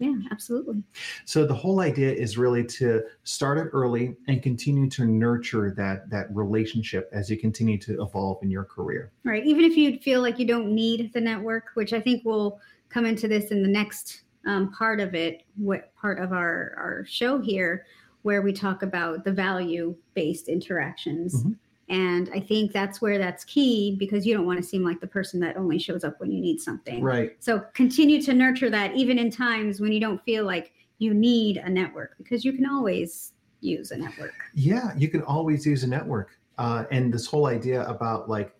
Yeah, 0.01 0.15
absolutely. 0.31 0.81
So 1.25 1.45
the 1.45 1.53
whole 1.53 1.79
idea 1.79 2.11
is 2.11 2.35
really 2.35 2.65
to 2.65 3.03
start 3.23 3.59
it 3.59 3.69
early 3.71 4.15
and 4.27 4.41
continue 4.41 4.89
to 4.89 5.05
nurture 5.05 5.75
that 5.77 6.09
that 6.09 6.25
relationship 6.35 7.07
as 7.13 7.29
you 7.29 7.37
continue 7.37 7.77
to 7.77 8.01
evolve 8.01 8.41
in 8.41 8.49
your 8.49 8.63
career. 8.63 9.11
Right. 9.23 9.45
Even 9.45 9.63
if 9.63 9.77
you 9.77 9.99
feel 9.99 10.21
like 10.21 10.39
you 10.39 10.47
don't 10.47 10.73
need 10.73 11.13
the 11.13 11.21
network, 11.21 11.65
which 11.75 11.93
I 11.93 12.01
think 12.01 12.25
will 12.25 12.59
come 12.89 13.05
into 13.05 13.27
this 13.27 13.51
in 13.51 13.61
the 13.61 13.69
next 13.69 14.23
um, 14.47 14.71
part 14.71 14.99
of 14.99 15.13
it, 15.13 15.43
what 15.55 15.93
part 15.93 16.17
of 16.17 16.33
our 16.33 16.73
our 16.77 17.05
show 17.07 17.39
here, 17.39 17.85
where 18.23 18.41
we 18.41 18.53
talk 18.53 18.81
about 18.81 19.23
the 19.23 19.31
value 19.31 19.95
based 20.15 20.47
interactions. 20.47 21.43
Mm-hmm 21.43 21.51
and 21.91 22.29
I 22.33 22.39
think 22.39 22.71
that's 22.71 23.01
where 23.01 23.17
that's 23.17 23.43
key 23.43 23.97
because 23.99 24.25
you 24.25 24.33
don't 24.33 24.45
want 24.45 24.57
to 24.57 24.63
seem 24.63 24.81
like 24.81 25.01
the 25.01 25.07
person 25.07 25.41
that 25.41 25.57
only 25.57 25.77
shows 25.77 26.05
up 26.05 26.21
when 26.21 26.31
you 26.31 26.39
need 26.39 26.61
something. 26.61 27.03
Right. 27.03 27.35
So 27.39 27.65
continue 27.73 28.21
to 28.21 28.33
nurture 28.33 28.69
that 28.69 28.95
even 28.95 29.19
in 29.19 29.29
times 29.29 29.81
when 29.81 29.91
you 29.91 29.99
don't 29.99 30.23
feel 30.23 30.45
like 30.45 30.71
you 30.99 31.13
need 31.13 31.57
a 31.57 31.69
network 31.69 32.15
because 32.17 32.45
you 32.45 32.53
can 32.53 32.65
always 32.65 33.33
use 33.59 33.91
a 33.91 33.97
network. 33.97 34.33
Yeah, 34.53 34.91
you 34.97 35.09
can 35.09 35.21
always 35.23 35.65
use 35.65 35.83
a 35.83 35.87
network. 35.87 36.29
Uh, 36.57 36.85
and 36.91 37.13
this 37.13 37.25
whole 37.25 37.47
idea 37.47 37.83
about 37.87 38.29
like 38.29 38.55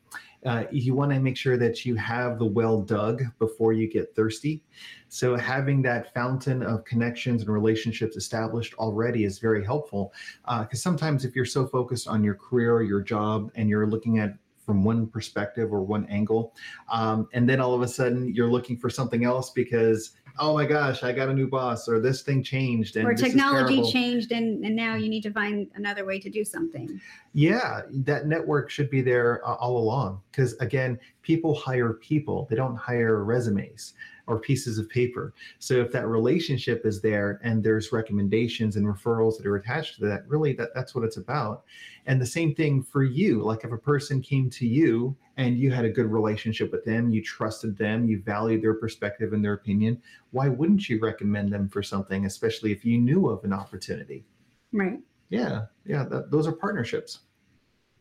uh, 0.46 0.64
you 0.72 0.96
want 0.96 1.12
to 1.12 1.20
make 1.20 1.38
sure 1.38 1.58
that 1.58 1.86
you 1.86 1.96
have 1.96 2.40
the 2.40 2.46
well 2.46 2.82
dug 2.82 3.24
before 3.40 3.74
you 3.74 3.88
get 3.88 4.16
thirsty. 4.16 4.64
So 5.10 5.36
having 5.36 5.82
that 5.84 6.14
fountain 6.14 6.64
of 6.64 6.84
connections 6.86 7.42
and 7.44 7.52
relationships 7.52 8.16
established 8.16 8.74
already 8.76 9.26
is 9.26 9.40
very 9.40 9.64
helpful. 9.64 10.14
Because 10.44 10.80
uh, 10.80 10.90
sometimes 10.90 11.26
if 11.26 11.36
you're 11.36 11.46
so 11.46 11.68
focused 11.68 12.08
on 12.08 12.24
your 12.24 12.36
career, 12.36 12.74
or 12.74 12.84
your 12.84 13.02
job, 13.02 13.52
and 13.56 13.70
you're 13.70 13.88
looking 13.88 14.20
at 14.20 14.36
from 14.66 14.84
one 14.84 15.08
perspective 15.08 15.74
or 15.74 15.82
one 15.82 16.06
angle, 16.06 16.54
um, 16.92 17.28
and 17.34 17.48
then 17.48 17.60
all 17.60 17.74
of 17.74 17.82
a 17.82 17.88
sudden 17.88 18.34
you're 18.34 18.50
looking 18.50 18.78
for 18.78 18.90
something 18.90 19.26
else 19.26 19.50
because 19.50 20.12
oh 20.40 20.54
my 20.54 20.66
gosh, 20.66 21.04
I 21.04 21.12
got 21.12 21.30
a 21.30 21.34
new 21.34 21.48
boss, 21.48 21.88
or 21.88 22.00
this 22.00 22.22
thing 22.22 22.44
changed, 22.44 22.96
and 22.96 23.06
or 23.06 23.14
technology 23.14 23.84
changed, 23.92 24.32
and, 24.32 24.64
and 24.66 24.76
now 24.76 24.96
you 24.96 25.10
need 25.10 25.24
to 25.24 25.32
find 25.32 25.68
another 25.76 26.06
way 26.06 26.20
to 26.20 26.30
do 26.30 26.44
something. 26.44 27.00
Yeah, 27.34 27.82
that 27.90 28.28
network 28.28 28.70
should 28.70 28.90
be 28.90 29.02
there 29.02 29.48
uh, 29.48 29.56
all 29.56 29.78
along 29.78 30.22
because 30.32 30.54
again, 30.56 31.00
people 31.22 31.56
hire 31.56 31.94
people; 31.94 32.48
they 32.50 32.56
don't 32.56 32.76
hire 32.76 33.24
resumes 33.24 33.94
or 34.28 34.40
pieces 34.40 34.78
of 34.78 34.90
paper. 34.90 35.34
So 35.60 35.76
if 35.76 35.92
that 35.92 36.08
relationship 36.08 36.86
is 36.86 37.02
there 37.02 37.40
and 37.44 37.64
there's 37.64 37.92
recommendations 37.92 38.76
and 38.76 38.86
referrals 38.86 39.38
that 39.38 39.46
are 39.46 39.58
attached 39.58 39.96
to 39.96 40.06
that, 40.06 40.28
really 40.28 40.54
that, 40.54 40.70
that's 40.74 40.96
what 40.96 41.04
it's 41.04 41.18
about. 41.18 41.64
And 42.06 42.22
the 42.22 42.26
same 42.26 42.56
thing 42.56 42.82
for 42.82 43.04
you. 43.04 43.44
Like 43.44 43.64
if 43.64 43.72
a 43.72 43.78
person 43.78 44.22
came 44.22 44.50
to 44.52 44.68
you 44.68 45.16
and 45.38 45.58
you 45.58 45.72
had 45.72 45.86
a 45.86 45.90
good 45.90 46.08
relationship 46.08 46.72
with 46.72 46.84
them, 46.86 47.10
you 47.10 47.24
trusted 47.24 47.78
them, 47.78 48.06
you 48.06 48.22
valued 48.22 48.62
their 48.62 48.74
perspective 48.74 49.34
and 49.34 49.44
their 49.44 49.54
opinion, 49.54 50.02
why 50.32 50.48
wouldn't 50.50 50.90
you 50.90 51.00
recommend 51.00 51.52
them 51.52 51.70
for 51.70 51.82
something, 51.82 52.26
especially 52.26 52.72
if 52.72 52.86
you 52.86 52.98
knew 52.98 53.30
of 53.30 53.44
an 53.44 53.54
opportunity? 53.54 54.26
Right. 54.74 55.00
Yeah. 55.30 55.66
Yeah. 55.86 56.06
Those 56.30 56.48
are 56.48 56.52
partnerships. 56.52 57.20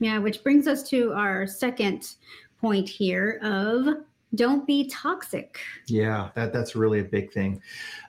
Yeah, 0.00 0.18
which 0.18 0.42
brings 0.42 0.66
us 0.66 0.82
to 0.90 1.12
our 1.12 1.46
second 1.46 2.14
point 2.60 2.88
here 2.88 3.38
of 3.42 4.04
don't 4.34 4.66
be 4.66 4.88
toxic. 4.88 5.58
Yeah, 5.86 6.30
that, 6.34 6.52
that's 6.52 6.74
really 6.74 7.00
a 7.00 7.04
big 7.04 7.32
thing. 7.32 7.60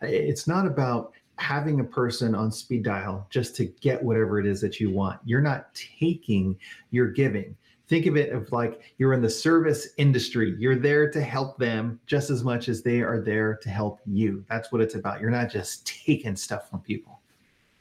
It's 0.02 0.48
not 0.48 0.66
about 0.66 1.14
having 1.38 1.80
a 1.80 1.84
person 1.84 2.36
on 2.36 2.52
speed 2.52 2.84
dial 2.84 3.26
just 3.30 3.56
to 3.56 3.66
get 3.66 4.02
whatever 4.02 4.40
it 4.40 4.46
is 4.46 4.62
that 4.62 4.80
you 4.80 4.92
want. 4.92 5.20
You're 5.26 5.42
not 5.42 5.74
taking, 5.74 6.58
you're 6.92 7.12
giving. 7.12 7.56
Think 7.92 8.06
of 8.06 8.16
it 8.16 8.32
of 8.32 8.50
like 8.54 8.80
you're 9.00 9.12
in 9.12 9.22
the 9.22 9.30
service 9.30 9.90
industry. 9.98 10.56
You're 10.58 10.78
there 10.78 11.12
to 11.12 11.22
help 11.22 11.58
them 11.58 12.00
just 12.06 12.30
as 12.30 12.42
much 12.42 12.70
as 12.70 12.82
they 12.82 13.02
are 13.02 13.20
there 13.20 13.60
to 13.62 13.70
help 13.70 14.00
you. 14.06 14.46
That's 14.50 14.72
what 14.72 14.80
it's 14.80 14.96
about. 14.96 15.20
You're 15.20 15.30
not 15.30 15.52
just 15.52 15.86
taking 16.06 16.38
stuff 16.38 16.70
from 16.70 16.80
people. 16.80 17.20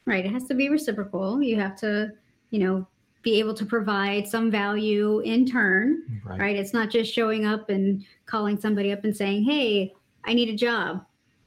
Right. 0.07 0.27
It 0.27 0.33
has 0.33 0.49
to 0.49 0.55
be 0.55 0.69
reciprocal. 0.69 1.41
You 1.41 1.61
have 1.61 1.77
to, 1.77 2.11
you 2.51 2.59
know, 2.59 2.89
be 3.23 3.39
able 3.39 3.55
to 3.55 3.65
provide 3.65 4.27
some 4.27 4.51
value 4.51 5.21
in 5.21 5.47
turn. 5.47 6.03
Right. 6.25 6.41
right? 6.41 6.57
It's 6.57 6.75
not 6.75 6.91
just 6.91 7.15
showing 7.15 7.47
up 7.47 7.71
and 7.71 8.05
calling 8.27 8.59
somebody 8.59 8.91
up 8.91 9.05
and 9.05 9.17
saying, 9.17 9.45
"Hey, 9.45 9.95
I 10.25 10.35
need 10.35 10.49
a 10.49 10.57
job. 10.57 11.07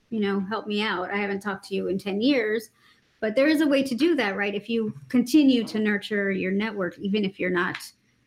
You 0.10 0.22
know, 0.22 0.40
help 0.40 0.68
me 0.68 0.82
out. 0.82 1.12
I 1.12 1.18
haven't 1.18 1.42
talked 1.42 1.68
to 1.68 1.76
you 1.76 1.88
in 1.88 1.98
10 1.98 2.22
years." 2.22 2.70
But 3.20 3.36
there 3.36 3.50
is 3.50 3.60
a 3.60 3.68
way 3.68 3.84
to 3.84 3.94
do 3.94 4.16
that, 4.16 4.38
right? 4.38 4.56
If 4.56 4.70
you 4.70 4.94
continue 5.10 5.66
to 5.66 5.80
nurture 5.80 6.32
your 6.32 6.54
network 6.54 6.98
even 7.00 7.26
if 7.26 7.42
you're 7.42 7.50
not 7.50 7.76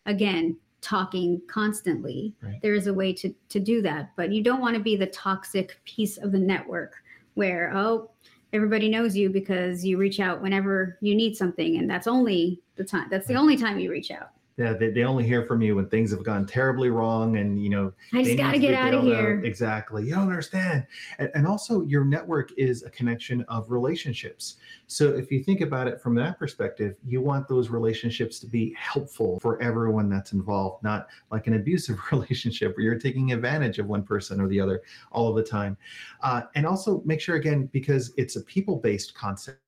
again 0.06 0.56
talking 0.80 1.40
constantly, 1.48 2.32
right. 2.42 2.60
there 2.62 2.74
is 2.74 2.86
a 2.86 2.94
way 2.94 3.12
to 3.12 3.34
to 3.48 3.60
do 3.60 3.82
that. 3.82 4.10
But 4.16 4.32
you 4.32 4.42
don't 4.42 4.60
want 4.60 4.74
to 4.76 4.82
be 4.82 4.96
the 4.96 5.06
toxic 5.06 5.80
piece 5.84 6.16
of 6.16 6.32
the 6.32 6.38
network 6.38 6.94
where, 7.34 7.72
"Oh, 7.74 8.10
everybody 8.52 8.88
knows 8.88 9.16
you 9.16 9.28
because 9.28 9.84
you 9.84 9.98
reach 9.98 10.20
out 10.20 10.40
whenever 10.40 10.96
you 11.00 11.14
need 11.14 11.36
something 11.36 11.76
and 11.76 11.90
that's 11.90 12.06
only 12.06 12.60
the 12.76 12.84
time 12.84 13.06
that's 13.10 13.26
the 13.26 13.34
only 13.34 13.56
time 13.56 13.78
you 13.78 13.90
reach 13.90 14.10
out 14.10 14.30
yeah, 14.58 14.72
they, 14.72 14.90
they 14.90 15.04
only 15.04 15.24
hear 15.24 15.44
from 15.44 15.60
you 15.60 15.76
when 15.76 15.86
things 15.88 16.10
have 16.12 16.24
gone 16.24 16.46
terribly 16.46 16.88
wrong 16.88 17.36
and 17.36 17.62
you 17.62 17.68
know 17.68 17.92
i 18.14 18.22
just 18.22 18.38
got 18.38 18.52
to 18.52 18.58
get 18.58 18.72
out 18.72 18.94
of 18.94 19.02
here. 19.02 19.42
Exactly. 19.44 20.04
You 20.04 20.14
don't 20.14 20.22
understand. 20.22 20.86
And, 21.18 21.30
and 21.34 21.46
also 21.46 21.82
your 21.82 22.06
network 22.06 22.52
is 22.56 22.82
a 22.82 22.90
connection 22.90 23.44
of 23.48 23.70
relationships. 23.70 24.56
So 24.86 25.10
if 25.10 25.30
you 25.30 25.42
think 25.42 25.60
about 25.60 25.88
it 25.88 26.00
from 26.00 26.14
that 26.16 26.38
perspective 26.38 26.96
you 27.06 27.20
want 27.20 27.48
those 27.48 27.68
relationships 27.68 28.38
to 28.40 28.46
be 28.46 28.74
helpful 28.78 29.38
for 29.40 29.60
everyone 29.60 30.08
that's 30.08 30.32
involved 30.32 30.82
not 30.82 31.08
like 31.30 31.46
an 31.46 31.54
abusive 31.54 31.98
relationship 32.10 32.76
where 32.76 32.84
you're 32.84 32.98
taking 32.98 33.32
advantage 33.32 33.78
of 33.78 33.86
one 33.86 34.02
person 34.02 34.40
or 34.40 34.48
the 34.48 34.60
other 34.60 34.80
all 35.12 35.28
of 35.28 35.36
the 35.36 35.42
time. 35.42 35.76
Uh, 36.22 36.42
and 36.54 36.66
also 36.66 37.02
make 37.04 37.20
sure 37.20 37.36
again 37.36 37.68
because 37.72 38.14
it's 38.16 38.36
a 38.36 38.40
people-based 38.42 39.14
concept 39.14 39.60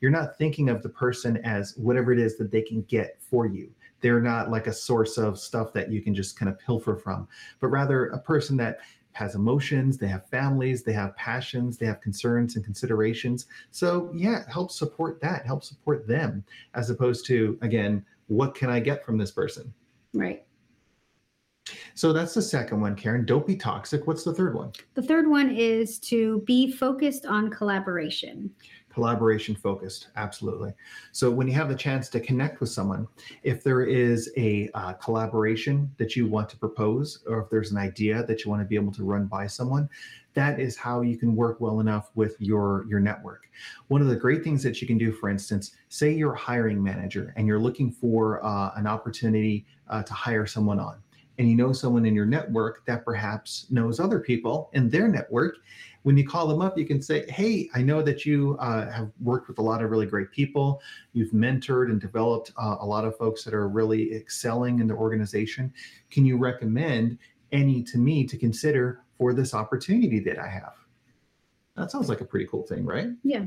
you're 0.00 0.10
not 0.10 0.36
thinking 0.36 0.68
of 0.68 0.82
the 0.82 0.88
person 0.88 1.36
as 1.44 1.76
whatever 1.76 2.12
it 2.12 2.18
is 2.18 2.36
that 2.36 2.50
they 2.50 2.62
can 2.62 2.82
get 2.82 3.16
for 3.20 3.46
you 3.46 3.70
they're 4.00 4.20
not 4.20 4.50
like 4.50 4.66
a 4.66 4.72
source 4.72 5.18
of 5.18 5.38
stuff 5.38 5.72
that 5.72 5.90
you 5.90 6.00
can 6.00 6.14
just 6.14 6.38
kind 6.38 6.48
of 6.48 6.58
pilfer 6.58 6.96
from, 6.96 7.28
but 7.60 7.68
rather 7.68 8.06
a 8.06 8.18
person 8.18 8.56
that 8.58 8.78
has 9.12 9.34
emotions, 9.34 9.98
they 9.98 10.06
have 10.06 10.28
families, 10.28 10.84
they 10.84 10.92
have 10.92 11.16
passions, 11.16 11.76
they 11.76 11.86
have 11.86 12.00
concerns 12.00 12.54
and 12.54 12.64
considerations. 12.64 13.46
So, 13.72 14.12
yeah, 14.14 14.44
help 14.48 14.70
support 14.70 15.20
that, 15.22 15.44
help 15.44 15.64
support 15.64 16.06
them, 16.06 16.44
as 16.74 16.90
opposed 16.90 17.26
to, 17.26 17.58
again, 17.62 18.04
what 18.28 18.54
can 18.54 18.70
I 18.70 18.78
get 18.78 19.04
from 19.04 19.18
this 19.18 19.32
person? 19.32 19.72
Right. 20.14 20.44
So 21.94 22.12
that's 22.12 22.34
the 22.34 22.42
second 22.42 22.80
one, 22.80 22.94
Karen. 22.94 23.26
Don't 23.26 23.46
be 23.46 23.56
toxic. 23.56 24.06
What's 24.06 24.22
the 24.22 24.32
third 24.32 24.54
one? 24.54 24.72
The 24.94 25.02
third 25.02 25.28
one 25.28 25.50
is 25.50 25.98
to 26.00 26.42
be 26.46 26.70
focused 26.70 27.26
on 27.26 27.50
collaboration 27.50 28.50
collaboration 28.98 29.54
focused 29.54 30.08
absolutely. 30.16 30.72
So 31.12 31.30
when 31.30 31.46
you 31.46 31.54
have 31.54 31.68
the 31.68 31.76
chance 31.76 32.08
to 32.08 32.18
connect 32.18 32.58
with 32.58 32.68
someone 32.68 33.06
if 33.44 33.62
there 33.62 33.82
is 33.82 34.32
a 34.36 34.68
uh, 34.74 34.94
collaboration 34.94 35.88
that 35.98 36.16
you 36.16 36.26
want 36.26 36.48
to 36.48 36.56
propose 36.56 37.22
or 37.28 37.42
if 37.42 37.48
there's 37.48 37.70
an 37.70 37.78
idea 37.78 38.24
that 38.24 38.44
you 38.44 38.50
want 38.50 38.60
to 38.60 38.66
be 38.66 38.74
able 38.74 38.90
to 38.94 39.04
run 39.04 39.26
by 39.26 39.46
someone 39.46 39.88
that 40.34 40.58
is 40.58 40.76
how 40.76 41.02
you 41.02 41.16
can 41.16 41.36
work 41.36 41.60
well 41.60 41.78
enough 41.78 42.10
with 42.16 42.34
your 42.40 42.86
your 42.88 42.98
network. 42.98 43.48
One 43.86 44.02
of 44.02 44.08
the 44.08 44.16
great 44.16 44.42
things 44.42 44.64
that 44.64 44.80
you 44.82 44.88
can 44.88 44.98
do 44.98 45.12
for 45.12 45.28
instance 45.28 45.76
say 45.88 46.10
you're 46.10 46.32
a 46.32 46.38
hiring 46.38 46.82
manager 46.82 47.32
and 47.36 47.46
you're 47.46 47.60
looking 47.60 47.92
for 47.92 48.44
uh, 48.44 48.72
an 48.74 48.88
opportunity 48.88 49.64
uh, 49.88 50.02
to 50.02 50.12
hire 50.12 50.44
someone 50.44 50.80
on 50.80 50.96
and 51.38 51.48
you 51.48 51.54
know 51.54 51.72
someone 51.72 52.04
in 52.04 52.16
your 52.16 52.26
network 52.26 52.84
that 52.86 53.04
perhaps 53.04 53.66
knows 53.70 54.00
other 54.00 54.18
people 54.18 54.70
in 54.72 54.90
their 54.90 55.06
network 55.06 55.58
when 56.08 56.16
you 56.16 56.26
call 56.26 56.48
them 56.48 56.62
up, 56.62 56.78
you 56.78 56.86
can 56.86 57.02
say, 57.02 57.26
Hey, 57.28 57.68
I 57.74 57.82
know 57.82 58.00
that 58.00 58.24
you 58.24 58.56
uh, 58.60 58.90
have 58.90 59.10
worked 59.20 59.46
with 59.46 59.58
a 59.58 59.62
lot 59.62 59.84
of 59.84 59.90
really 59.90 60.06
great 60.06 60.30
people. 60.30 60.80
You've 61.12 61.32
mentored 61.32 61.90
and 61.90 62.00
developed 62.00 62.50
uh, 62.56 62.76
a 62.80 62.86
lot 62.86 63.04
of 63.04 63.14
folks 63.18 63.44
that 63.44 63.52
are 63.52 63.68
really 63.68 64.14
excelling 64.14 64.78
in 64.78 64.86
the 64.86 64.94
organization. 64.94 65.70
Can 66.10 66.24
you 66.24 66.38
recommend 66.38 67.18
any 67.52 67.82
to 67.82 67.98
me 67.98 68.26
to 68.26 68.38
consider 68.38 69.02
for 69.18 69.34
this 69.34 69.52
opportunity 69.52 70.18
that 70.20 70.38
I 70.38 70.48
have? 70.48 70.72
That 71.76 71.90
sounds 71.90 72.08
like 72.08 72.22
a 72.22 72.24
pretty 72.24 72.46
cool 72.46 72.62
thing, 72.62 72.86
right? 72.86 73.08
Yeah. 73.22 73.44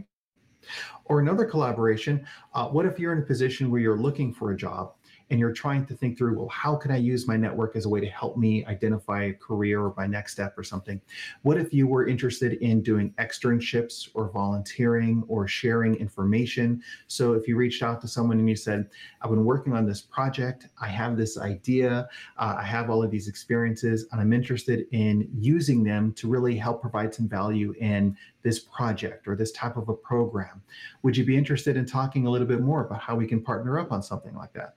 Or 1.06 1.20
another 1.20 1.46
collaboration, 1.46 2.28
uh, 2.54 2.68
what 2.68 2.86
if 2.86 3.00
you're 3.00 3.14
in 3.14 3.24
a 3.24 3.26
position 3.26 3.72
where 3.72 3.82
you're 3.82 3.98
looking 3.98 4.32
for 4.32 4.52
a 4.52 4.56
job 4.56 4.94
and 5.32 5.40
you're 5.40 5.54
trying 5.54 5.86
to 5.86 5.96
think 5.96 6.18
through, 6.18 6.38
well, 6.38 6.50
how 6.50 6.76
can 6.76 6.92
I 6.92 6.98
use 6.98 7.26
my 7.26 7.38
network 7.38 7.78
as 7.78 7.86
a 7.86 7.90
way 7.90 8.02
to 8.02 8.10
help 8.10 8.38
me 8.38 8.66
identify 8.66 9.24
a 9.24 9.34
career 9.34 9.82
or 9.82 9.94
my 9.96 10.06
next 10.06 10.34
step 10.34 10.54
or 10.58 10.64
something? 10.64 11.00
What 11.44 11.58
if 11.58 11.74
you 11.74 11.88
were 11.88 12.06
interested 12.06 12.54
in 12.54 12.84
doing 12.84 13.14
externships 13.18 14.10
or 14.14 14.30
volunteering 14.30 15.24
or 15.30 15.48
sharing 15.48 15.96
information? 15.96 16.84
So 17.08 17.34
if 17.34 17.48
you 17.48 17.56
reached 17.56 17.82
out 17.82 18.02
to 18.02 18.10
someone 18.10 18.40
and 18.40 18.50
you 18.50 18.58
said, 18.58 18.90
I've 19.22 19.30
been 19.30 19.46
working 19.46 19.74
on 19.74 19.86
this 19.86 20.02
project, 20.02 20.68
I 20.82 20.90
have 20.90 21.16
this 21.16 21.38
idea, 21.38 22.10
uh, 22.38 22.56
I 22.60 22.64
have 22.64 22.90
all 22.90 23.02
of 23.02 23.10
these 23.10 23.30
experiences, 23.30 24.08
and 24.12 24.20
I'm 24.20 24.34
interested 24.34 24.86
in 24.92 25.30
using 25.34 25.82
them 25.82 26.12
to 26.14 26.28
really 26.28 26.58
help 26.58 26.82
provide 26.82 27.16
some 27.16 27.30
value 27.30 27.74
in 27.80 28.18
this 28.44 28.60
project 28.60 29.30
or 29.30 29.38
this 29.38 29.54
type 29.54 29.78
of 29.78 29.88
a 29.88 29.94
program. 29.94 30.62
Would 31.04 31.16
you 31.16 31.24
be 31.24 31.38
interested 31.38 31.78
in 31.78 31.86
talking 31.86 32.28
a 32.28 32.30
little 32.30 32.48
bit 32.48 32.60
more 32.60 32.86
about 32.86 33.00
how 33.00 33.16
we 33.16 33.28
can 33.28 33.42
partner 33.42 33.80
up 33.80 33.94
on 33.94 34.04
something 34.04 34.36
like 34.36 34.52
that? 34.54 34.76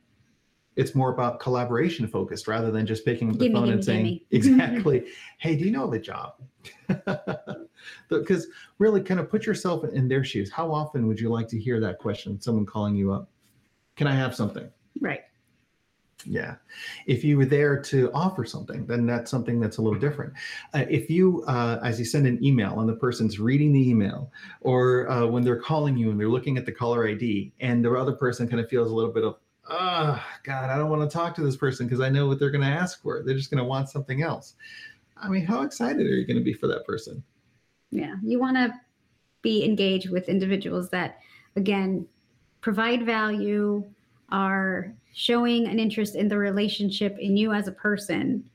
It's 0.77 0.95
more 0.95 1.13
about 1.13 1.41
collaboration 1.41 2.07
focused 2.07 2.49
rather 2.49 2.71
than 2.71 2.87
just 2.87 3.05
picking 3.05 3.31
up 3.31 3.39
the 3.39 3.53
phone 3.53 3.71
and 3.71 3.85
saying 3.85 4.21
exactly. 4.31 5.07
Hey 5.39 5.57
do 5.57 5.65
you 5.65 5.71
know 5.71 5.85
of 5.85 5.93
a 5.93 5.99
job 5.99 6.35
because 8.09 8.47
really 8.79 9.03
kind 9.03 9.21
of 9.21 9.31
put 9.31 9.45
yourself 9.47 9.85
in 9.85 10.09
their 10.09 10.25
shoes. 10.25 10.51
How 10.51 10.73
often 10.73 11.07
would 11.07 11.21
you 11.21 11.29
like 11.29 11.49
to 11.49 11.59
hear 11.59 11.81
that 11.81 11.99
question 11.99 12.41
someone 12.41 12.67
calling 12.67 12.95
you 12.95 13.13
up? 13.13 13.29
Can 13.97 14.07
i 14.07 14.15
have 14.15 14.35
something? 14.35 14.69
Right. 15.01 15.21
Yeah. 16.25 16.55
If 17.07 17.23
you 17.23 17.37
were 17.37 17.45
there 17.45 17.79
to 17.83 18.11
offer 18.13 18.47
something 18.47 18.87
then 18.87 19.07
that's 19.07 19.31
something 19.31 19.61
that's 19.61 19.77
a 19.77 19.83
little 19.83 19.99
different. 19.99 20.33
Uh, 20.73 20.87
if 20.89 21.11
you 21.11 21.45
uh, 21.47 21.79
as 21.83 21.99
you 21.99 22.07
send 22.07 22.27
an 22.27 22.43
email 22.43 22.81
and 22.81 22.89
the 22.89 22.97
person's 22.97 23.39
reading 23.39 23.73
the 23.73 23.89
email 23.91 24.33
or 24.63 25.09
uh, 25.11 25.27
when 25.27 25.45
they're 25.45 25.61
calling 25.61 25.97
you 25.97 26.11
and 26.11 26.19
they're 26.19 26.29
looking 26.29 26.57
at 26.57 26.65
the 26.65 26.73
caller 26.73 27.07
id 27.07 27.53
and 27.61 27.85
the 27.85 27.93
other 27.93 28.13
person 28.13 28.49
kind 28.49 28.61
of 28.61 28.69
feels 28.69 28.91
a 28.91 28.95
little 28.95 29.13
bit 29.13 29.25
of 29.25 29.37
oh 29.69 30.23
god 30.43 30.71
i 30.71 30.77
don't 30.77 30.91
want 30.91 31.09
to 31.09 31.13
talk 31.13 31.35
to 31.35 31.43
this 31.43 31.57
person 31.57 31.87
because 31.87 32.01
i 32.01 32.09
know 32.09 32.27
what 32.27 32.39
they're 32.39 32.51
going 32.51 32.65
to 32.65 32.67
ask 32.67 33.01
for. 33.03 33.23
They're 33.23 33.37
just 33.37 33.51
going 33.51 33.63
to 33.63 33.65
want 33.65 33.89
something 33.89 34.23
else. 34.23 34.55
I 35.17 35.29
mean 35.29 35.45
how 35.45 35.63
excited 35.63 36.07
are 36.07 36.15
you 36.15 36.27
going 36.27 36.39
to 36.39 36.45
be 36.45 36.53
for 36.53 36.67
that 36.69 36.85
person? 36.87 37.23
Yeah 37.91 38.17
you 38.23 38.39
want 38.39 38.57
to 38.57 38.73
be 39.43 39.65
engaged 39.65 40.11
with 40.11 40.29
individuals 40.29 40.89
that 40.91 41.21
again 41.57 42.07
provide 42.61 43.05
value 43.05 43.85
are 44.31 44.93
showing 45.13 45.69
an 45.69 45.79
interest 45.79 46.17
in 46.17 46.29
the 46.29 46.37
relationship 46.37 47.17
in 47.19 47.37
you 47.37 47.53
as 47.53 47.69
a 47.69 47.73
person 47.73 48.49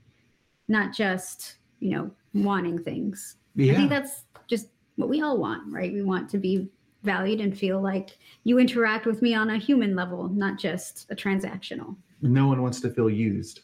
not 0.68 0.94
just 0.94 1.56
you 1.80 1.92
know 1.92 2.12
wanting 2.34 2.78
things. 2.78 3.38
Yeah. 3.56 3.74
i 3.74 3.76
think 3.76 3.90
that's 3.90 4.24
just 4.48 4.68
what 4.96 5.10
we 5.10 5.22
all 5.22 5.38
want 5.38 5.72
right? 5.74 5.94
We 5.94 6.02
want 6.02 6.30
to 6.32 6.38
be 6.38 6.70
valued 7.04 7.42
and 7.42 7.58
feel 7.58 7.82
like 7.82 8.18
you 8.44 8.60
interact 8.60 9.06
with 9.06 9.22
me 9.22 9.34
on 9.34 9.50
a 9.52 9.58
human 9.58 9.96
level, 9.96 10.30
not 10.30 10.60
just 10.60 11.08
a 11.10 11.16
transactional. 11.16 11.96
No 12.22 12.48
one 12.48 12.62
wants 12.62 12.82
to 12.82 12.90
feel 12.90 13.10
used. 13.10 13.62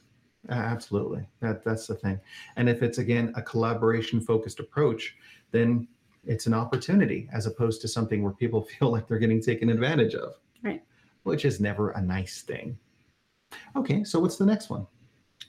absolutely. 0.50 1.28
That 1.42 1.64
that's 1.64 1.88
the 1.88 1.96
thing. 1.96 2.20
And 2.56 2.70
if 2.70 2.82
it's 2.84 2.98
again 2.98 3.34
a 3.36 3.42
collaboration 3.42 4.22
focused 4.22 4.60
approach, 4.60 5.16
then 5.52 5.88
it's 6.26 6.48
an 6.48 6.54
opportunity 6.54 7.30
as 7.34 7.46
opposed 7.46 7.82
to 7.82 7.88
something 7.88 8.24
where 8.24 8.34
people 8.34 8.62
feel 8.80 8.92
like 8.92 9.08
they're 9.08 9.20
getting 9.20 9.42
taken 9.42 9.70
advantage 9.70 10.16
of. 10.16 10.36
Right. 10.64 10.84
Which 11.24 11.46
is 11.46 11.60
never 11.60 11.92
a 11.92 12.02
nice 12.02 12.42
thing. 12.42 12.78
Okay, 13.76 14.04
so 14.04 14.20
what's 14.20 14.38
the 14.38 14.46
next 14.46 14.70
one? 14.70 14.88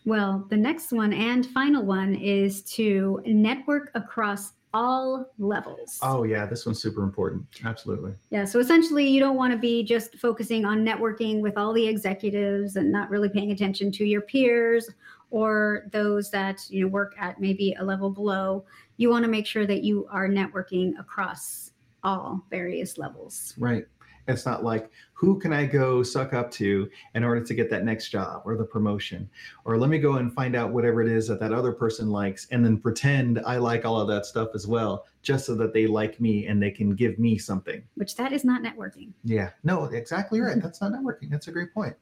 Well, 0.04 0.46
the 0.50 0.56
next 0.56 0.92
one 0.92 1.12
and 1.12 1.44
final 1.46 1.84
one 1.84 2.14
is 2.14 2.62
to 2.74 3.20
network 3.26 3.90
across 3.94 4.52
all 4.76 5.32
levels. 5.38 5.98
Oh, 6.02 6.24
yeah, 6.24 6.44
this 6.44 6.66
one's 6.66 6.82
super 6.82 7.02
important. 7.02 7.46
Absolutely. 7.64 8.12
Yeah, 8.28 8.44
so 8.44 8.58
essentially, 8.58 9.08
you 9.08 9.20
don't 9.20 9.36
want 9.36 9.52
to 9.52 9.58
be 9.58 9.82
just 9.82 10.16
focusing 10.18 10.66
on 10.66 10.84
networking 10.84 11.40
with 11.40 11.56
all 11.56 11.72
the 11.72 11.86
executives 11.86 12.76
and 12.76 12.92
not 12.92 13.08
really 13.08 13.30
paying 13.30 13.52
attention 13.52 13.90
to 13.92 14.04
your 14.04 14.20
peers 14.20 14.90
or 15.30 15.84
those 15.92 16.30
that 16.30 16.60
you 16.68 16.82
know 16.82 16.88
work 16.88 17.14
at 17.18 17.40
maybe 17.40 17.74
a 17.78 17.84
level 17.84 18.10
below. 18.10 18.66
You 18.98 19.08
want 19.08 19.24
to 19.24 19.30
make 19.30 19.46
sure 19.46 19.66
that 19.66 19.82
you 19.82 20.06
are 20.10 20.28
networking 20.28 20.92
across 21.00 21.72
all 22.04 22.44
various 22.50 22.98
levels. 22.98 23.54
Right. 23.58 23.86
It's 24.28 24.44
not 24.44 24.62
like 24.62 24.90
who 25.18 25.38
can 25.38 25.50
I 25.50 25.64
go 25.64 26.02
suck 26.02 26.34
up 26.34 26.50
to 26.52 26.90
in 27.14 27.24
order 27.24 27.42
to 27.42 27.54
get 27.54 27.70
that 27.70 27.86
next 27.86 28.10
job 28.10 28.42
or 28.44 28.54
the 28.54 28.64
promotion? 28.64 29.30
Or 29.64 29.78
let 29.78 29.88
me 29.88 29.98
go 29.98 30.16
and 30.16 30.30
find 30.30 30.54
out 30.54 30.72
whatever 30.72 31.00
it 31.00 31.08
is 31.08 31.26
that 31.28 31.40
that 31.40 31.54
other 31.54 31.72
person 31.72 32.10
likes 32.10 32.46
and 32.50 32.62
then 32.62 32.76
pretend 32.76 33.40
I 33.46 33.56
like 33.56 33.86
all 33.86 33.98
of 33.98 34.08
that 34.08 34.26
stuff 34.26 34.50
as 34.54 34.66
well, 34.66 35.06
just 35.22 35.46
so 35.46 35.54
that 35.54 35.72
they 35.72 35.86
like 35.86 36.20
me 36.20 36.48
and 36.48 36.62
they 36.62 36.70
can 36.70 36.94
give 36.94 37.18
me 37.18 37.38
something. 37.38 37.82
Which 37.94 38.14
that 38.16 38.34
is 38.34 38.44
not 38.44 38.62
networking. 38.62 39.12
Yeah, 39.24 39.52
no, 39.64 39.86
exactly 39.86 40.42
right. 40.42 40.62
That's 40.62 40.82
not 40.82 40.92
networking. 40.92 41.30
That's 41.30 41.48
a 41.48 41.52
great 41.52 41.72
point. 41.72 41.96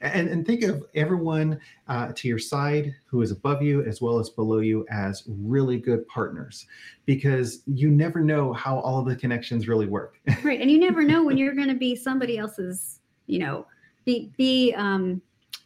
And, 0.00 0.26
and 0.26 0.46
think 0.46 0.62
of 0.62 0.82
everyone 0.94 1.60
uh, 1.88 2.12
to 2.14 2.26
your 2.26 2.38
side 2.38 2.94
who 3.04 3.20
is 3.20 3.32
above 3.32 3.60
you 3.60 3.82
as 3.84 4.00
well 4.00 4.18
as 4.18 4.30
below 4.30 4.60
you 4.60 4.86
as 4.90 5.24
really 5.26 5.76
good 5.78 6.08
partners 6.08 6.66
because 7.04 7.62
you 7.66 7.90
never 7.90 8.20
know 8.20 8.52
how 8.52 8.78
all 8.80 8.98
of 8.98 9.06
the 9.06 9.14
connections 9.14 9.68
really 9.68 9.86
work. 9.86 10.18
right. 10.42 10.60
And 10.60 10.70
you 10.70 10.78
never 10.78 11.02
know 11.04 11.24
when 11.24 11.36
you're 11.38 11.54
going 11.54 11.68
to 11.68 11.74
be 11.74 11.94
somebody 11.94 12.38
else's, 12.46 13.00
you 13.26 13.38
know, 13.40 13.66
be, 14.04 14.32
be 14.36 14.72
um, 14.76 15.20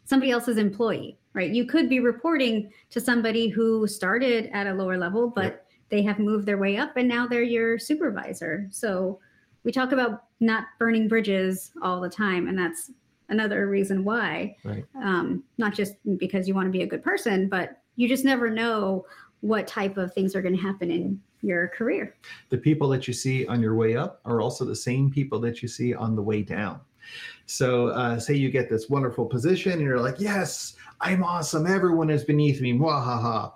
somebody 0.06 0.32
else's 0.32 0.56
employee, 0.56 1.18
right? 1.34 1.50
You 1.50 1.66
could 1.66 1.88
be 1.88 2.00
reporting 2.00 2.72
to 2.90 3.00
somebody 3.00 3.48
who 3.48 3.86
started 3.86 4.50
at 4.52 4.66
a 4.66 4.74
lower 4.74 4.96
level, 4.96 5.28
but 5.28 5.44
yep. 5.44 5.66
they 5.90 6.02
have 6.02 6.18
moved 6.18 6.46
their 6.46 6.58
way 6.58 6.78
up 6.78 6.96
and 6.96 7.06
now 7.06 7.26
they're 7.26 7.42
your 7.42 7.78
supervisor. 7.78 8.66
So 8.70 9.20
we 9.62 9.72
talk 9.72 9.92
about 9.92 10.24
not 10.40 10.64
burning 10.78 11.06
bridges 11.06 11.72
all 11.82 12.00
the 12.00 12.08
time. 12.08 12.48
And 12.48 12.58
that's 12.58 12.90
another 13.28 13.68
reason 13.68 14.04
why. 14.04 14.56
Right. 14.64 14.84
Um, 14.96 15.44
not 15.58 15.74
just 15.74 15.94
because 16.16 16.48
you 16.48 16.54
want 16.54 16.66
to 16.66 16.72
be 16.72 16.82
a 16.82 16.86
good 16.86 17.04
person, 17.04 17.48
but 17.48 17.82
you 17.96 18.08
just 18.08 18.24
never 18.24 18.48
know 18.48 19.04
what 19.40 19.66
type 19.66 19.96
of 19.96 20.12
things 20.12 20.34
are 20.34 20.42
going 20.42 20.56
to 20.56 20.62
happen 20.62 20.90
in 20.90 21.20
your 21.42 21.68
career. 21.68 22.16
The 22.50 22.58
people 22.58 22.88
that 22.88 23.08
you 23.08 23.14
see 23.14 23.46
on 23.46 23.62
your 23.62 23.74
way 23.74 23.96
up 23.96 24.20
are 24.24 24.40
also 24.40 24.64
the 24.64 24.76
same 24.76 25.10
people 25.10 25.40
that 25.40 25.62
you 25.62 25.68
see 25.68 25.94
on 25.94 26.14
the 26.14 26.22
way 26.22 26.42
down. 26.42 26.80
So, 27.46 27.88
uh, 27.88 28.20
say 28.20 28.34
you 28.34 28.50
get 28.50 28.68
this 28.68 28.88
wonderful 28.88 29.26
position 29.26 29.72
and 29.72 29.80
you're 29.80 30.00
like, 30.00 30.20
yes, 30.20 30.74
I'm 31.00 31.24
awesome. 31.24 31.66
Everyone 31.66 32.10
is 32.10 32.24
beneath 32.24 32.60
me. 32.60 32.74
Wahaha 32.74 33.52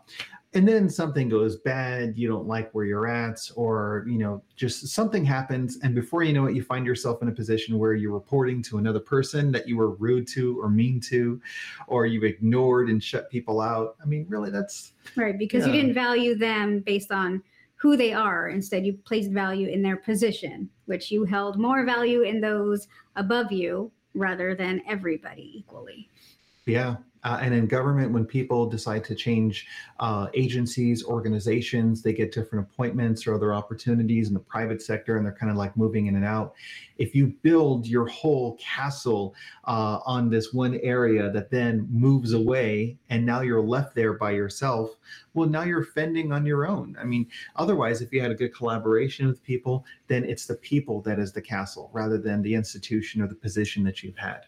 and 0.55 0.67
then 0.67 0.89
something 0.89 1.29
goes 1.29 1.57
bad 1.57 2.17
you 2.17 2.29
don't 2.29 2.47
like 2.47 2.71
where 2.73 2.85
you're 2.85 3.09
at 3.09 3.41
or 3.57 4.05
you 4.09 4.19
know 4.19 4.43
just 4.57 4.87
something 4.89 5.25
happens 5.25 5.79
and 5.83 5.95
before 5.95 6.23
you 6.23 6.33
know 6.33 6.47
it 6.47 6.55
you 6.55 6.63
find 6.63 6.87
yourself 6.87 7.21
in 7.23 7.29
a 7.29 7.33
position 7.33 7.79
where 7.79 7.95
you're 7.95 8.13
reporting 8.13 8.63
to 8.63 8.79
another 8.79 9.01
person 9.01 9.51
that 9.51 9.69
you 9.69 9.77
were 9.77 9.91
rude 9.91 10.27
to 10.27 10.61
or 10.61 10.71
mean 10.71 11.01
to 11.01 11.41
or 11.89 12.07
you've 12.07 12.25
ignored 12.25 12.89
and 12.89 13.03
shut 13.03 13.29
people 13.31 13.61
out. 13.61 13.97
I 14.01 14.07
mean 14.07 14.27
really 14.29 14.51
that's 14.51 14.93
right 15.17 15.37
because 15.39 15.67
yeah. 15.67 15.73
you 15.73 15.81
didn't 15.81 15.95
value 15.95 16.37
them 16.37 16.81
based 16.81 17.11
on 17.11 17.43
who 17.77 17.97
they 17.97 18.13
are. 18.13 18.49
Instead 18.49 18.87
you 18.87 18.95
placed 19.05 19.31
value 19.31 19.69
in 19.69 19.83
their 19.83 19.97
position 19.97 20.71
which 20.87 21.11
you 21.11 21.25
held 21.25 21.59
more 21.59 21.85
value 21.85 22.23
in 22.23 22.41
those 22.41 22.87
above 23.17 23.51
you 23.51 23.91
rather 24.15 24.55
than 24.55 24.81
everybody 24.87 25.51
equally. 25.57 26.09
Yeah 26.67 26.97
uh, 27.25 27.39
and 27.41 27.55
in 27.55 27.67
government, 27.67 28.13
when 28.13 28.27
people 28.27 28.67
decide 28.67 29.03
to 29.05 29.15
change 29.15 29.67
uh, 29.99 30.27
agencies, 30.35 31.05
organizations, 31.05 32.03
they 32.03 32.13
get 32.13 32.33
different 32.33 32.69
appointments 32.71 33.27
or 33.27 33.35
other 33.35 33.55
opportunities 33.55 34.29
in 34.29 34.35
the 34.35 34.41
private 34.41 34.83
sector, 34.83 35.17
and 35.17 35.25
they're 35.25 35.33
kind 35.33 35.51
of 35.51 35.57
like 35.57 35.75
moving 35.77 36.07
in 36.07 36.17
and 36.17 36.25
out. 36.25 36.55
If 36.99 37.15
you 37.15 37.29
build 37.43 37.87
your 37.87 38.07
whole 38.07 38.57
castle 38.57 39.35
uh, 39.65 40.01
on 40.05 40.29
this 40.29 40.53
one 40.53 40.79
area 40.83 41.31
that 41.31 41.51
then 41.51 41.89
moves 41.91 42.35
away, 42.35 42.99
and 43.09 43.25
now 43.25 43.41
you're 43.41 43.63
left 43.63 43.95
there 43.95 44.13
by 44.13 44.33
yourself, 44.33 44.91
well, 45.33 45.49
now 45.49 45.63
you're 45.63 45.85
fending 45.85 46.31
on 46.31 46.45
your 46.45 46.67
own. 46.67 46.95
I 47.01 47.05
mean, 47.05 47.27
otherwise, 47.57 48.03
if 48.03 48.13
you 48.13 48.21
had 48.21 48.31
a 48.31 48.37
good 48.37 48.55
collaboration 48.55 49.27
with 49.27 49.43
people, 49.43 49.87
then 50.09 50.25
it's 50.25 50.47
the 50.47 50.57
people 50.57 51.01
that 51.03 51.19
is 51.19 51.33
the 51.33 51.43
castle 51.43 51.91
rather 51.95 52.19
than 52.19 52.43
the 52.43 52.55
institution 52.55 53.23
or 53.23 53.29
the 53.29 53.35
position 53.35 53.83
that 53.85 54.03
you've 54.03 54.19
had. 54.19 54.43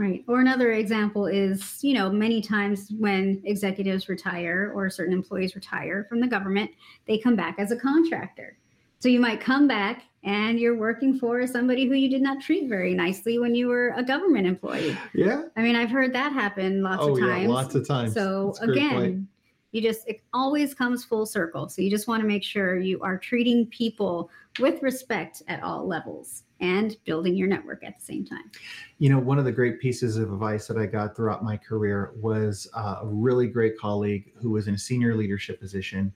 Right. 0.00 0.24
Or 0.28 0.40
another 0.40 0.72
example 0.72 1.26
is, 1.26 1.84
you 1.84 1.92
know, 1.92 2.08
many 2.08 2.40
times 2.40 2.90
when 2.98 3.42
executives 3.44 4.08
retire 4.08 4.72
or 4.74 4.88
certain 4.88 5.12
employees 5.12 5.54
retire 5.54 6.06
from 6.08 6.20
the 6.20 6.26
government, 6.26 6.70
they 7.06 7.18
come 7.18 7.36
back 7.36 7.56
as 7.58 7.70
a 7.70 7.76
contractor. 7.76 8.56
So 8.98 9.10
you 9.10 9.20
might 9.20 9.42
come 9.42 9.68
back 9.68 10.04
and 10.24 10.58
you're 10.58 10.78
working 10.78 11.18
for 11.18 11.46
somebody 11.46 11.86
who 11.86 11.92
you 11.92 12.08
did 12.08 12.22
not 12.22 12.40
treat 12.40 12.66
very 12.66 12.94
nicely 12.94 13.38
when 13.38 13.54
you 13.54 13.68
were 13.68 13.92
a 13.94 14.02
government 14.02 14.46
employee. 14.46 14.96
Yeah. 15.12 15.42
I 15.54 15.60
mean, 15.60 15.76
I've 15.76 15.90
heard 15.90 16.14
that 16.14 16.32
happen 16.32 16.82
lots 16.82 17.02
oh, 17.02 17.12
of 17.12 17.20
times. 17.20 17.42
Yeah, 17.42 17.48
lots 17.48 17.74
of 17.74 17.86
times. 17.86 18.14
So 18.14 18.54
again, 18.62 19.28
you 19.72 19.80
just 19.80 20.06
it 20.08 20.20
always 20.32 20.74
comes 20.74 21.04
full 21.04 21.26
circle. 21.26 21.68
So 21.68 21.82
you 21.82 21.90
just 21.90 22.08
want 22.08 22.22
to 22.22 22.26
make 22.26 22.42
sure 22.42 22.78
you 22.78 23.00
are 23.02 23.16
treating 23.16 23.66
people 23.66 24.30
with 24.58 24.82
respect 24.82 25.42
at 25.48 25.62
all 25.62 25.86
levels 25.86 26.42
and 26.60 26.96
building 27.04 27.36
your 27.36 27.48
network 27.48 27.82
at 27.84 27.98
the 27.98 28.04
same 28.04 28.24
time. 28.24 28.50
You 28.98 29.10
know, 29.10 29.18
one 29.18 29.38
of 29.38 29.44
the 29.44 29.52
great 29.52 29.80
pieces 29.80 30.16
of 30.16 30.32
advice 30.32 30.66
that 30.66 30.76
I 30.76 30.86
got 30.86 31.16
throughout 31.16 31.42
my 31.42 31.56
career 31.56 32.12
was 32.16 32.68
uh, 32.74 32.96
a 33.02 33.06
really 33.06 33.46
great 33.46 33.78
colleague 33.78 34.32
who 34.36 34.50
was 34.50 34.68
in 34.68 34.74
a 34.74 34.78
senior 34.78 35.14
leadership 35.14 35.60
position. 35.60 36.12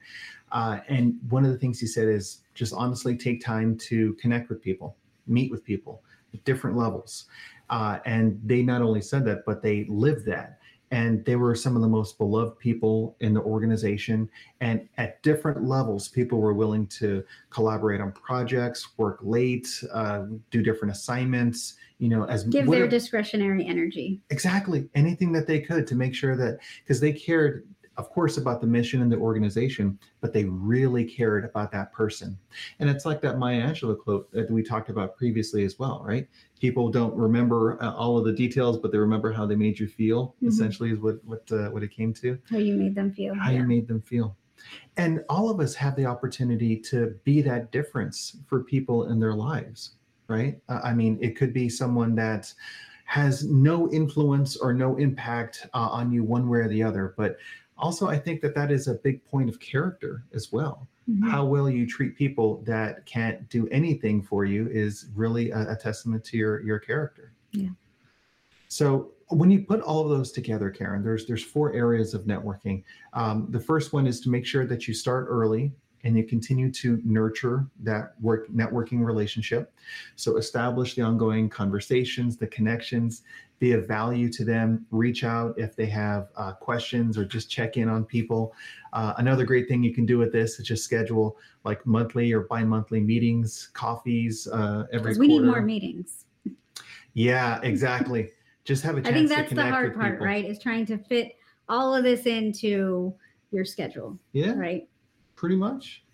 Uh, 0.53 0.81
and 0.89 1.19
one 1.31 1.45
of 1.45 1.53
the 1.53 1.59
things 1.59 1.81
he 1.81 1.87
said 1.87 2.09
is 2.09 2.43
just 2.55 2.75
honestly 2.75 3.17
take 3.17 3.43
time 3.43 3.77
to 3.79 4.15
connect 4.15 4.49
with 4.49 4.61
people, 4.61 4.97
meet 5.27 5.51
with 5.51 5.65
people 5.65 6.03
at 6.35 6.45
different 6.45 6.77
levels. 6.77 7.27
Uh, 7.71 7.99
and 8.05 8.39
they 8.45 8.63
not 8.63 8.83
only 8.83 9.01
said 9.01 9.25
that, 9.25 9.45
but 9.47 9.63
they 9.63 9.87
lived 9.89 10.27
that 10.27 10.59
and 10.95 11.25
they 11.25 11.35
were 11.35 11.57
some 11.57 11.75
of 11.75 11.83
the 11.83 11.89
most 11.89 12.19
beloved 12.19 12.57
people 12.59 13.17
in 13.19 13.35
the 13.35 13.41
organization. 13.41 14.31
And 14.61 14.89
at 14.97 15.21
different 15.25 15.65
levels 15.65 16.09
people 16.09 16.39
were 16.41 16.55
willing 16.55 16.87
to 16.99 17.25
collaborate 17.51 18.01
on 18.01 18.13
projects 18.13 18.97
work 18.97 19.19
late 19.23 19.69
uh, 19.93 20.27
do 20.51 20.63
different 20.63 20.95
assignments 20.95 21.75
you 21.99 22.09
know 22.09 22.25
as 22.25 22.45
give 22.45 22.69
their 22.69 22.87
discretionary 22.87 23.67
energy. 23.67 24.21
Exactly 24.31 24.89
anything 24.95 25.33
that 25.33 25.47
they 25.47 25.61
could 25.61 25.87
to 25.89 25.95
make 25.97 26.15
sure 26.15 26.37
that 26.37 26.59
because 26.83 27.01
they 27.01 27.13
cared 27.13 27.67
of 27.97 28.11
course, 28.11 28.37
about 28.37 28.61
the 28.61 28.67
mission 28.67 29.03
and 29.03 29.11
the 29.11 29.17
organization, 29.17 29.99
but 30.21 30.33
they 30.33 30.45
really 30.45 31.05
cared 31.05 31.45
about 31.45 31.71
that 31.73 31.93
person. 31.93 32.37
And 32.79 32.91
it's 32.91 33.05
like 33.05 33.21
that 33.23 33.39
Maya 33.39 33.63
Angelou 33.63 33.99
quote 33.99 34.31
that 34.33 34.51
we 34.51 34.63
talked 34.63 34.91
about 34.91 35.17
previously 35.17 35.65
as 35.65 35.79
well, 35.79 36.03
right? 36.05 36.29
People 36.61 36.91
don't 36.91 37.15
remember 37.15 37.83
uh, 37.83 37.93
all 37.95 38.19
of 38.19 38.25
the 38.25 38.33
details, 38.33 38.79
but 38.79 38.91
they 38.91 38.99
remember 38.99 39.33
how 39.33 39.47
they 39.47 39.57
made 39.57 39.79
you 39.79 39.87
feel. 39.87 40.35
Mm-hmm. 40.37 40.49
Essentially, 40.49 40.91
is 40.91 40.99
what 40.99 41.25
what 41.25 41.51
uh, 41.53 41.69
what 41.71 41.83
it 41.83 41.91
came 41.91 42.13
to. 42.15 42.39
How 42.51 42.59
you 42.59 42.75
made 42.75 42.95
them 42.95 43.13
feel. 43.13 43.35
How 43.35 43.51
yeah. 43.51 43.59
you 43.59 43.65
made 43.65 43.87
them 43.87 44.01
feel. 44.03 44.37
And 44.97 45.23
all 45.29 45.51
of 45.51 45.61
us 45.61 45.75
have 45.75 45.97
the 45.97 46.07
opportunity 46.07 46.77
to 46.77 47.15
be 47.25 47.43
that 47.43 47.71
difference 47.71 48.37
for 48.47 48.63
people 48.63 49.09
in 49.11 49.21
their 49.21 49.35
lives, 49.35 49.97
right? 50.29 50.59
Uh, 50.69 50.81
I 50.83 50.95
mean, 50.95 51.19
it 51.21 51.37
could 51.37 51.53
be 51.53 51.69
someone 51.69 52.15
that 52.15 52.53
has 53.07 53.45
no 53.45 53.91
influence 53.91 54.57
or 54.57 54.73
no 54.73 54.97
impact 54.97 55.67
uh, 55.75 55.89
on 55.91 56.11
you 56.11 56.25
one 56.25 56.49
way 56.49 56.61
or 56.61 56.69
the 56.69 56.83
other, 56.83 57.15
but 57.17 57.37
also 57.77 58.09
i 58.09 58.19
think 58.19 58.41
that 58.41 58.55
that 58.55 58.71
is 58.71 58.89
a 58.89 58.95
big 58.95 59.25
point 59.25 59.49
of 59.49 59.59
character 59.61 60.25
as 60.35 60.53
well. 60.53 60.89
Mm-hmm. 61.11 61.29
how 61.29 61.45
well 61.45 61.69
you 61.69 61.87
treat 61.87 62.17
people 62.17 62.63
that 62.65 63.05
can't 63.05 63.47
do 63.51 63.69
anything 63.69 64.23
for 64.23 64.47
you 64.47 64.69
is 64.69 65.11
really 65.15 65.51
a, 65.51 65.73
a 65.73 65.77
testament 65.77 66.25
to 66.25 66.39
your 66.39 66.63
your 66.63 66.79
character. 66.79 67.35
Yeah. 67.53 67.69
So 68.69 69.11
when 69.29 69.51
you 69.51 69.67
put 69.67 69.83
all 69.83 70.03
of 70.03 70.09
those 70.09 70.33
together 70.33 70.71
karen 70.71 71.03
there's 71.03 71.27
there's 71.27 71.45
four 71.45 71.75
areas 71.75 72.15
of 72.15 72.23
networking. 72.23 72.85
Um, 73.13 73.49
the 73.51 73.61
first 73.61 73.93
one 73.93 74.07
is 74.07 74.19
to 74.23 74.31
make 74.31 74.47
sure 74.47 74.65
that 74.65 74.89
you 74.89 74.95
start 74.95 75.27
early 75.29 75.73
and 76.05 76.17
you 76.17 76.25
continue 76.25 76.71
to 76.71 77.01
nurture 77.05 77.67
that 77.83 78.13
work 78.21 78.49
networking 78.49 79.05
relationship. 79.05 79.73
So 80.17 80.37
establish 80.37 80.95
the 80.95 81.03
ongoing 81.03 81.49
conversations, 81.49 82.37
the 82.37 82.47
connections, 82.47 83.23
be 83.59 83.73
of 83.73 83.89
value 83.89 84.31
to 84.33 84.45
them. 84.45 84.87
Reach 84.91 85.25
out 85.25 85.55
if 85.59 85.75
they 85.75 85.87
have 85.87 86.29
uh, 86.37 86.53
questions 86.53 87.17
or 87.17 87.25
just 87.25 87.51
check 87.51 87.79
in 87.79 87.89
on 87.89 88.05
people. 88.05 88.55
Uh, 88.93 89.15
another 89.17 89.45
great 89.45 89.67
thing 89.67 89.83
you 89.83 89.95
can 89.95 90.05
do 90.05 90.19
with 90.19 90.31
this 90.31 90.59
is 90.61 90.67
just 90.67 90.85
schedule 90.85 91.39
like 91.65 91.85
monthly 91.87 92.33
or 92.33 92.43
bi-monthly 92.43 93.01
meetings, 93.01 93.71
coffees 93.73 94.47
uh, 94.49 94.85
every. 94.93 95.17
We 95.17 95.27
need 95.27 95.43
more 95.43 95.63
meetings. 95.63 96.27
Yeah, 97.15 97.61
exactly. 97.63 98.31
just 98.65 98.83
have 98.83 98.99
a 98.99 99.01
chance. 99.01 99.09
I 99.09 99.13
think 99.13 99.29
that's 99.29 99.53
the 99.53 99.71
hard 99.71 99.95
part, 99.95 100.15
people. 100.15 100.27
right? 100.27 100.45
Is 100.45 100.59
trying 100.59 100.85
to 100.87 100.99
fit 100.99 101.37
all 101.69 101.95
of 101.95 102.05
this 102.05 102.27
into 102.27 103.15
your 103.53 103.65
schedule. 103.65 104.19
Yeah. 104.33 104.53
Right 104.55 104.87
pretty 105.37 105.57
much. 105.57 106.05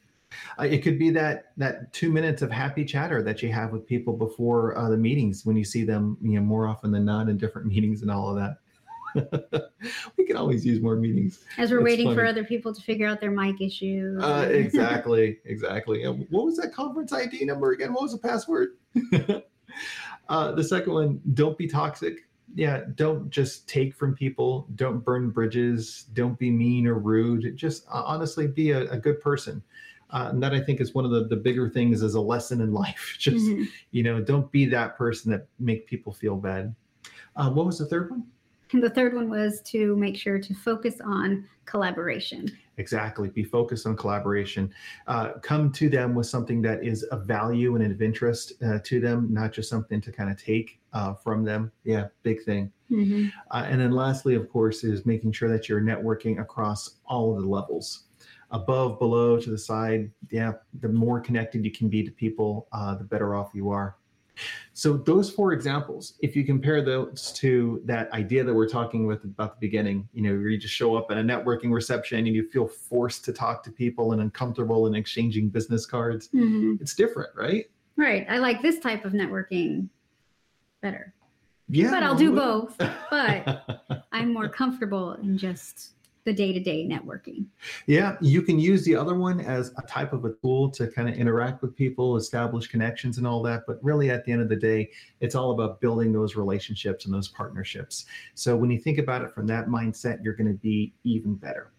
Uh, 0.58 0.64
it 0.64 0.82
could 0.82 0.98
be 0.98 1.10
that 1.10 1.52
that 1.56 1.92
two 1.92 2.10
minutes 2.10 2.42
of 2.42 2.50
happy 2.50 2.84
chatter 2.84 3.22
that 3.22 3.42
you 3.42 3.52
have 3.52 3.72
with 3.72 3.86
people 3.86 4.12
before 4.12 4.76
uh, 4.78 4.88
the 4.88 4.96
meetings 4.96 5.44
when 5.44 5.56
you 5.56 5.64
see 5.64 5.84
them, 5.84 6.16
you 6.22 6.38
know, 6.38 6.40
more 6.40 6.66
often 6.66 6.90
than 6.90 7.04
not 7.04 7.28
in 7.28 7.36
different 7.36 7.66
meetings 7.74 8.02
and 8.02 8.10
all 8.10 8.30
of 8.30 8.36
that. 8.36 8.58
we 10.16 10.24
can 10.24 10.36
always 10.36 10.64
use 10.64 10.80
more 10.80 10.94
meetings. 10.94 11.40
As 11.58 11.72
we're 11.72 11.78
That's 11.78 11.84
waiting 11.84 12.06
funny. 12.06 12.16
for 12.16 12.26
other 12.26 12.44
people 12.44 12.72
to 12.72 12.80
figure 12.80 13.08
out 13.08 13.20
their 13.20 13.32
mic 13.32 13.60
issues. 13.60 14.22
Uh, 14.22 14.48
exactly, 14.52 15.38
exactly. 15.44 16.04
And 16.04 16.26
what 16.30 16.44
was 16.44 16.56
that 16.58 16.72
conference 16.72 17.12
ID 17.12 17.44
number 17.44 17.72
again? 17.72 17.92
What 17.92 18.02
was 18.02 18.12
the 18.12 18.18
password? 18.18 18.76
uh, 20.28 20.52
the 20.52 20.62
second 20.62 20.92
one, 20.92 21.20
don't 21.34 21.58
be 21.58 21.66
toxic 21.66 22.18
yeah, 22.54 22.82
don't 22.94 23.30
just 23.30 23.68
take 23.68 23.94
from 23.94 24.14
people. 24.14 24.66
Don't 24.74 25.04
burn 25.04 25.30
bridges. 25.30 26.06
Don't 26.14 26.38
be 26.38 26.50
mean 26.50 26.86
or 26.86 26.94
rude. 26.98 27.56
Just 27.56 27.86
uh, 27.88 28.02
honestly 28.04 28.46
be 28.46 28.70
a, 28.72 28.90
a 28.90 28.98
good 28.98 29.20
person. 29.20 29.62
Uh, 30.10 30.28
and 30.32 30.42
that 30.42 30.52
I 30.52 30.60
think 30.60 30.80
is 30.80 30.92
one 30.92 31.04
of 31.04 31.12
the, 31.12 31.24
the 31.28 31.36
bigger 31.36 31.68
things 31.70 32.02
as 32.02 32.14
a 32.14 32.20
lesson 32.20 32.60
in 32.60 32.72
life. 32.84 33.14
Just, 33.18 33.46
Mhm. 33.46 33.66
you 33.92 34.02
know, 34.02 34.20
don't 34.20 34.50
be 34.50 34.64
that 34.66 34.96
person 34.96 35.30
that 35.30 35.46
make 35.58 35.86
people 35.86 36.12
feel 36.12 36.36
bad. 36.36 36.74
Uh, 37.36 37.50
what 37.50 37.66
was 37.66 37.78
the 37.78 37.86
third 37.86 38.10
one? 38.10 38.24
And 38.72 38.82
the 38.82 38.90
third 38.90 39.14
one 39.14 39.28
was 39.28 39.60
to 39.62 39.96
make 39.96 40.16
sure 40.16 40.38
to 40.38 40.54
focus 40.54 41.00
on 41.04 41.48
collaboration. 41.64 42.50
Exactly. 42.78 43.28
Be 43.28 43.44
focused 43.44 43.86
on 43.86 43.96
collaboration. 43.96 44.72
Uh, 45.06 45.32
come 45.42 45.70
to 45.72 45.88
them 45.88 46.14
with 46.14 46.26
something 46.26 46.62
that 46.62 46.82
is 46.82 47.02
of 47.04 47.26
value 47.26 47.76
and 47.76 47.92
of 47.92 48.00
interest 48.00 48.54
uh, 48.64 48.78
to 48.84 49.00
them, 49.00 49.28
not 49.30 49.52
just 49.52 49.68
something 49.68 50.00
to 50.00 50.10
kind 50.10 50.30
of 50.30 50.42
take 50.42 50.80
uh, 50.92 51.14
from 51.14 51.44
them. 51.44 51.70
Yeah, 51.84 52.06
big 52.22 52.42
thing. 52.42 52.72
Mhm. 52.90 53.30
Uh, 53.50 53.66
and 53.68 53.80
then 53.80 53.92
lastly, 53.92 54.34
of 54.34 54.48
course, 54.48 54.82
is 54.82 55.04
making 55.06 55.32
sure 55.32 55.48
that 55.48 55.68
you're 55.68 55.80
networking 55.80 56.40
across 56.40 56.96
all 57.06 57.36
of 57.36 57.42
the 57.42 57.48
levels 57.48 58.04
above, 58.50 58.98
below, 58.98 59.38
to 59.38 59.50
the 59.50 59.58
side. 59.58 60.10
Yeah, 60.30 60.54
the 60.80 60.88
more 60.88 61.20
connected 61.20 61.64
you 61.64 61.70
can 61.70 61.88
be 61.88 62.02
to 62.02 62.10
people, 62.10 62.66
uh, 62.72 62.96
the 62.96 63.04
better 63.04 63.34
off 63.36 63.50
you 63.54 63.70
are. 63.70 63.96
So, 64.72 64.96
those 64.96 65.30
four 65.30 65.52
examples, 65.52 66.14
if 66.20 66.34
you 66.36 66.44
compare 66.44 66.82
those 66.82 67.32
to 67.34 67.80
that 67.84 68.10
idea 68.12 68.44
that 68.44 68.54
we're 68.54 68.68
talking 68.68 69.06
with 69.06 69.24
about 69.24 69.60
the 69.60 69.66
beginning, 69.66 70.08
you 70.12 70.22
know, 70.22 70.30
where 70.30 70.48
you 70.48 70.58
just 70.58 70.74
show 70.74 70.94
up 70.96 71.10
at 71.10 71.18
a 71.18 71.22
networking 71.22 71.72
reception 71.72 72.18
and 72.18 72.28
you 72.28 72.48
feel 72.48 72.66
forced 72.66 73.24
to 73.26 73.32
talk 73.32 73.62
to 73.64 73.70
people 73.72 74.12
and 74.12 74.22
uncomfortable 74.22 74.86
in 74.86 74.94
exchanging 74.94 75.48
business 75.48 75.86
cards, 75.86 76.28
Mhm. 76.34 76.80
it's 76.80 76.94
different, 76.94 77.30
right? 77.36 77.70
Right. 77.96 78.26
I 78.30 78.38
like 78.38 78.62
this 78.62 78.78
type 78.78 79.04
of 79.04 79.12
networking 79.12 79.88
better, 80.80 81.12
Yeah. 81.68 81.90
but 81.90 82.02
I'll 82.02 82.14
do 82.14 82.34
both. 82.34 82.78
But 83.10 84.06
I'm 84.12 84.32
more 84.32 84.48
comfortable 84.48 85.12
in 85.14 85.36
just 85.36 85.94
the 86.24 86.32
day 86.32 86.52
to 86.52 86.60
day 86.60 86.86
networking. 86.86 87.46
Yeah, 87.86 88.16
you 88.20 88.42
can 88.42 88.58
use 88.58 88.84
the 88.84 88.94
other 88.94 89.14
one 89.14 89.40
as 89.40 89.72
a 89.78 89.82
type 89.86 90.12
of 90.12 90.24
a 90.24 90.34
tool 90.42 90.70
to 90.72 90.86
kind 90.88 91.08
of 91.08 91.14
interact 91.14 91.62
with 91.62 91.74
people, 91.74 92.16
establish 92.16 92.66
connections 92.66 93.18
and 93.18 93.26
all 93.26 93.42
that. 93.42 93.62
But 93.66 93.82
really, 93.82 94.10
at 94.10 94.24
the 94.24 94.32
end 94.32 94.42
of 94.42 94.48
the 94.48 94.56
day, 94.56 94.90
it's 95.20 95.34
all 95.34 95.52
about 95.52 95.80
building 95.80 96.12
those 96.12 96.36
relationships 96.36 97.04
and 97.04 97.14
those 97.14 97.28
partnerships. 97.28 98.04
So 98.34 98.56
when 98.56 98.70
you 98.70 98.78
think 98.78 98.98
about 98.98 99.22
it 99.22 99.32
from 99.32 99.46
that 99.48 99.66
mindset, 99.66 100.22
you're 100.22 100.36
going 100.36 100.52
to 100.52 100.58
be 100.58 100.92
even 101.04 101.34
better. 101.34 101.72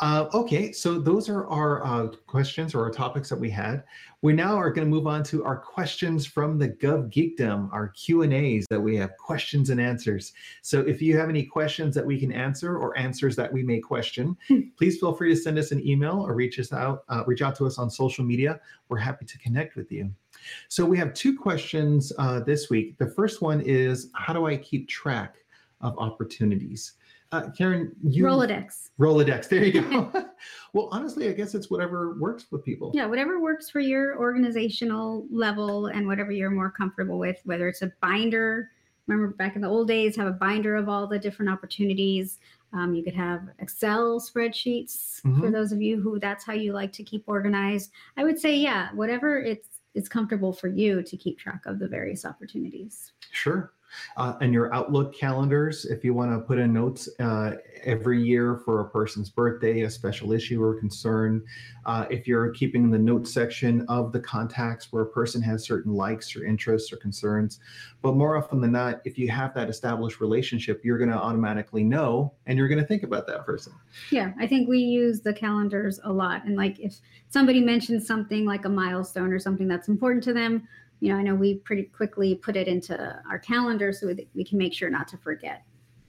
Uh, 0.00 0.26
okay, 0.32 0.72
so 0.72 0.98
those 0.98 1.28
are 1.28 1.46
our 1.48 1.84
uh, 1.84 2.06
questions 2.26 2.74
or 2.74 2.82
our 2.82 2.90
topics 2.90 3.28
that 3.28 3.38
we 3.38 3.50
had. 3.50 3.84
We 4.22 4.32
now 4.32 4.56
are 4.56 4.70
going 4.70 4.86
to 4.86 4.90
move 4.90 5.06
on 5.06 5.22
to 5.24 5.44
our 5.44 5.58
questions 5.58 6.26
from 6.26 6.58
the 6.58 6.70
Gov 6.70 7.12
Geekdom, 7.12 7.70
our 7.70 7.88
Q 7.88 8.22
and 8.22 8.32
A's 8.32 8.66
that 8.70 8.80
we 8.80 8.96
have 8.96 9.10
questions 9.18 9.68
and 9.68 9.78
answers. 9.78 10.32
So 10.62 10.80
if 10.80 11.02
you 11.02 11.18
have 11.18 11.28
any 11.28 11.42
questions 11.42 11.94
that 11.96 12.06
we 12.06 12.18
can 12.18 12.32
answer 12.32 12.78
or 12.78 12.96
answers 12.96 13.36
that 13.36 13.52
we 13.52 13.62
may 13.62 13.78
question, 13.78 14.38
please 14.78 14.98
feel 14.98 15.12
free 15.12 15.34
to 15.34 15.36
send 15.36 15.58
us 15.58 15.70
an 15.70 15.86
email 15.86 16.24
or 16.26 16.34
reach 16.34 16.58
us 16.58 16.72
out, 16.72 17.04
uh, 17.10 17.22
reach 17.26 17.42
out 17.42 17.54
to 17.56 17.66
us 17.66 17.78
on 17.78 17.90
social 17.90 18.24
media. 18.24 18.58
We're 18.88 18.98
happy 18.98 19.26
to 19.26 19.38
connect 19.38 19.76
with 19.76 19.92
you. 19.92 20.10
So 20.68 20.86
we 20.86 20.96
have 20.96 21.12
two 21.12 21.36
questions 21.36 22.10
uh, 22.18 22.40
this 22.40 22.70
week. 22.70 22.96
The 22.96 23.10
first 23.10 23.42
one 23.42 23.60
is, 23.60 24.08
how 24.14 24.32
do 24.32 24.46
I 24.46 24.56
keep 24.56 24.88
track 24.88 25.36
of 25.82 25.98
opportunities? 25.98 26.94
Uh, 27.32 27.48
Karen, 27.56 27.94
you 28.02 28.24
Rolodex. 28.24 28.90
Rolodex. 28.98 29.48
There 29.48 29.62
you 29.64 29.80
go. 29.80 30.12
well, 30.72 30.88
honestly, 30.90 31.28
I 31.28 31.32
guess 31.32 31.54
it's 31.54 31.70
whatever 31.70 32.14
works 32.18 32.46
with 32.50 32.64
people. 32.64 32.90
Yeah, 32.92 33.06
whatever 33.06 33.40
works 33.40 33.70
for 33.70 33.78
your 33.80 34.18
organizational 34.18 35.26
level 35.30 35.86
and 35.86 36.06
whatever 36.08 36.32
you're 36.32 36.50
more 36.50 36.70
comfortable 36.70 37.18
with, 37.18 37.40
whether 37.44 37.68
it's 37.68 37.82
a 37.82 37.92
binder. 38.00 38.70
Remember 39.06 39.32
back 39.34 39.54
in 39.54 39.62
the 39.62 39.68
old 39.68 39.86
days, 39.86 40.16
have 40.16 40.26
a 40.26 40.32
binder 40.32 40.74
of 40.74 40.88
all 40.88 41.06
the 41.06 41.18
different 41.18 41.50
opportunities. 41.50 42.38
Um, 42.72 42.94
you 42.94 43.02
could 43.04 43.14
have 43.14 43.42
Excel 43.60 44.20
spreadsheets 44.20 45.20
for 45.22 45.28
Mhm. 45.28 45.52
those 45.52 45.72
of 45.72 45.80
you 45.82 46.00
who 46.00 46.18
that's 46.20 46.44
how 46.44 46.52
you 46.52 46.72
like 46.72 46.92
to 46.94 47.02
keep 47.04 47.24
organized. 47.28 47.90
I 48.16 48.24
would 48.24 48.38
say, 48.38 48.56
yeah, 48.56 48.90
whatever 48.94 49.38
it's 49.40 49.68
it's 49.94 50.08
comfortable 50.08 50.52
for 50.52 50.68
you 50.68 51.02
to 51.02 51.16
keep 51.16 51.36
track 51.36 51.66
of 51.66 51.80
the 51.80 51.88
various 51.88 52.24
opportunities. 52.24 53.12
Sure. 53.32 53.72
Uh, 54.16 54.34
and 54.40 54.52
your 54.52 54.72
Outlook 54.74 55.14
calendars, 55.14 55.84
if 55.84 56.04
you 56.04 56.14
want 56.14 56.32
to 56.32 56.40
put 56.40 56.58
in 56.58 56.72
notes 56.72 57.08
uh, 57.18 57.52
every 57.84 58.22
year 58.22 58.60
for 58.64 58.80
a 58.80 58.88
person's 58.88 59.30
birthday, 59.30 59.82
a 59.82 59.90
special 59.90 60.32
issue 60.32 60.62
or 60.62 60.78
concern, 60.78 61.44
uh, 61.86 62.06
if 62.10 62.26
you're 62.26 62.50
keeping 62.50 62.90
the 62.90 62.98
notes 62.98 63.32
section 63.32 63.84
of 63.88 64.12
the 64.12 64.20
contacts 64.20 64.92
where 64.92 65.02
a 65.02 65.06
person 65.06 65.40
has 65.42 65.64
certain 65.64 65.94
likes 65.94 66.36
or 66.36 66.44
interests 66.44 66.92
or 66.92 66.96
concerns. 66.96 67.60
But 68.02 68.16
more 68.16 68.36
often 68.36 68.60
than 68.60 68.72
not, 68.72 69.00
if 69.04 69.18
you 69.18 69.28
have 69.30 69.54
that 69.54 69.68
established 69.68 70.20
relationship, 70.20 70.82
you're 70.84 70.98
going 70.98 71.10
to 71.10 71.16
automatically 71.16 71.84
know 71.84 72.32
and 72.46 72.58
you're 72.58 72.68
going 72.68 72.80
to 72.80 72.86
think 72.86 73.02
about 73.02 73.26
that 73.26 73.44
person. 73.46 73.72
Yeah, 74.10 74.32
I 74.38 74.46
think 74.46 74.68
we 74.68 74.78
use 74.78 75.20
the 75.20 75.32
calendars 75.32 76.00
a 76.04 76.12
lot. 76.12 76.44
And 76.44 76.56
like 76.56 76.78
if 76.78 77.00
somebody 77.28 77.60
mentions 77.60 78.06
something 78.06 78.44
like 78.44 78.64
a 78.64 78.68
milestone 78.68 79.32
or 79.32 79.38
something 79.38 79.68
that's 79.68 79.88
important 79.88 80.22
to 80.24 80.32
them, 80.32 80.66
you 81.00 81.08
know, 81.10 81.16
I 81.18 81.22
know 81.22 81.34
we 81.34 81.56
pretty 81.56 81.84
quickly 81.84 82.34
put 82.34 82.56
it 82.56 82.68
into 82.68 83.20
our 83.28 83.38
calendar 83.38 83.92
so 83.92 84.14
we 84.34 84.44
can 84.44 84.58
make 84.58 84.72
sure 84.74 84.90
not 84.90 85.08
to 85.08 85.16
forget. 85.16 85.62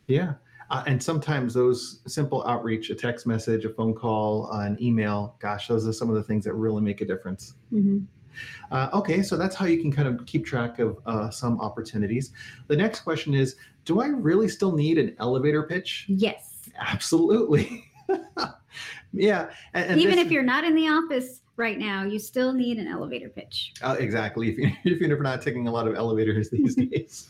Yeah. 0.07 0.33
Uh, 0.69 0.83
and 0.87 1.01
sometimes 1.01 1.53
those 1.53 1.99
simple 2.07 2.45
outreach, 2.45 2.89
a 2.89 2.95
text 2.95 3.25
message, 3.25 3.65
a 3.65 3.69
phone 3.69 3.93
call, 3.93 4.51
uh, 4.53 4.61
an 4.65 4.77
email, 4.81 5.35
gosh, 5.39 5.67
those 5.67 5.87
are 5.87 5.93
some 5.93 6.09
of 6.09 6.15
the 6.15 6.23
things 6.23 6.45
that 6.45 6.53
really 6.53 6.81
make 6.81 7.01
a 7.01 7.05
difference. 7.05 7.55
Mhm. 7.73 8.05
Uh, 8.71 8.89
okay, 8.93 9.21
so 9.21 9.35
that's 9.35 9.55
how 9.55 9.65
you 9.65 9.81
can 9.81 9.91
kind 9.91 10.07
of 10.07 10.25
keep 10.25 10.45
track 10.45 10.79
of 10.79 10.97
uh, 11.05 11.29
some 11.29 11.59
opportunities. 11.59 12.31
The 12.67 12.77
next 12.77 13.01
question 13.01 13.33
is 13.33 13.55
Do 13.83 13.99
I 13.99 14.07
really 14.07 14.47
still 14.47 14.71
need 14.73 14.97
an 14.97 15.15
elevator 15.19 15.63
pitch? 15.63 16.05
Yes. 16.07 16.69
Absolutely. 16.79 17.91
yeah. 19.13 19.49
And, 19.73 19.91
and 19.91 20.01
Even 20.01 20.15
this- 20.15 20.25
if 20.25 20.31
you're 20.31 20.43
not 20.43 20.63
in 20.63 20.75
the 20.75 20.87
office 20.87 21.41
right 21.61 21.79
now, 21.79 22.03
you 22.03 22.19
still 22.19 22.51
need 22.51 22.77
an 22.77 22.87
elevator 22.87 23.29
pitch. 23.29 23.73
Uh, 23.81 23.95
exactly. 23.97 24.49
If, 24.49 24.57
you, 24.57 24.71
if 24.83 24.99
you're 24.99 25.21
not 25.21 25.41
taking 25.41 25.67
a 25.67 25.71
lot 25.71 25.87
of 25.87 25.95
elevators 25.95 26.49
these 26.49 26.75
days. 26.89 27.29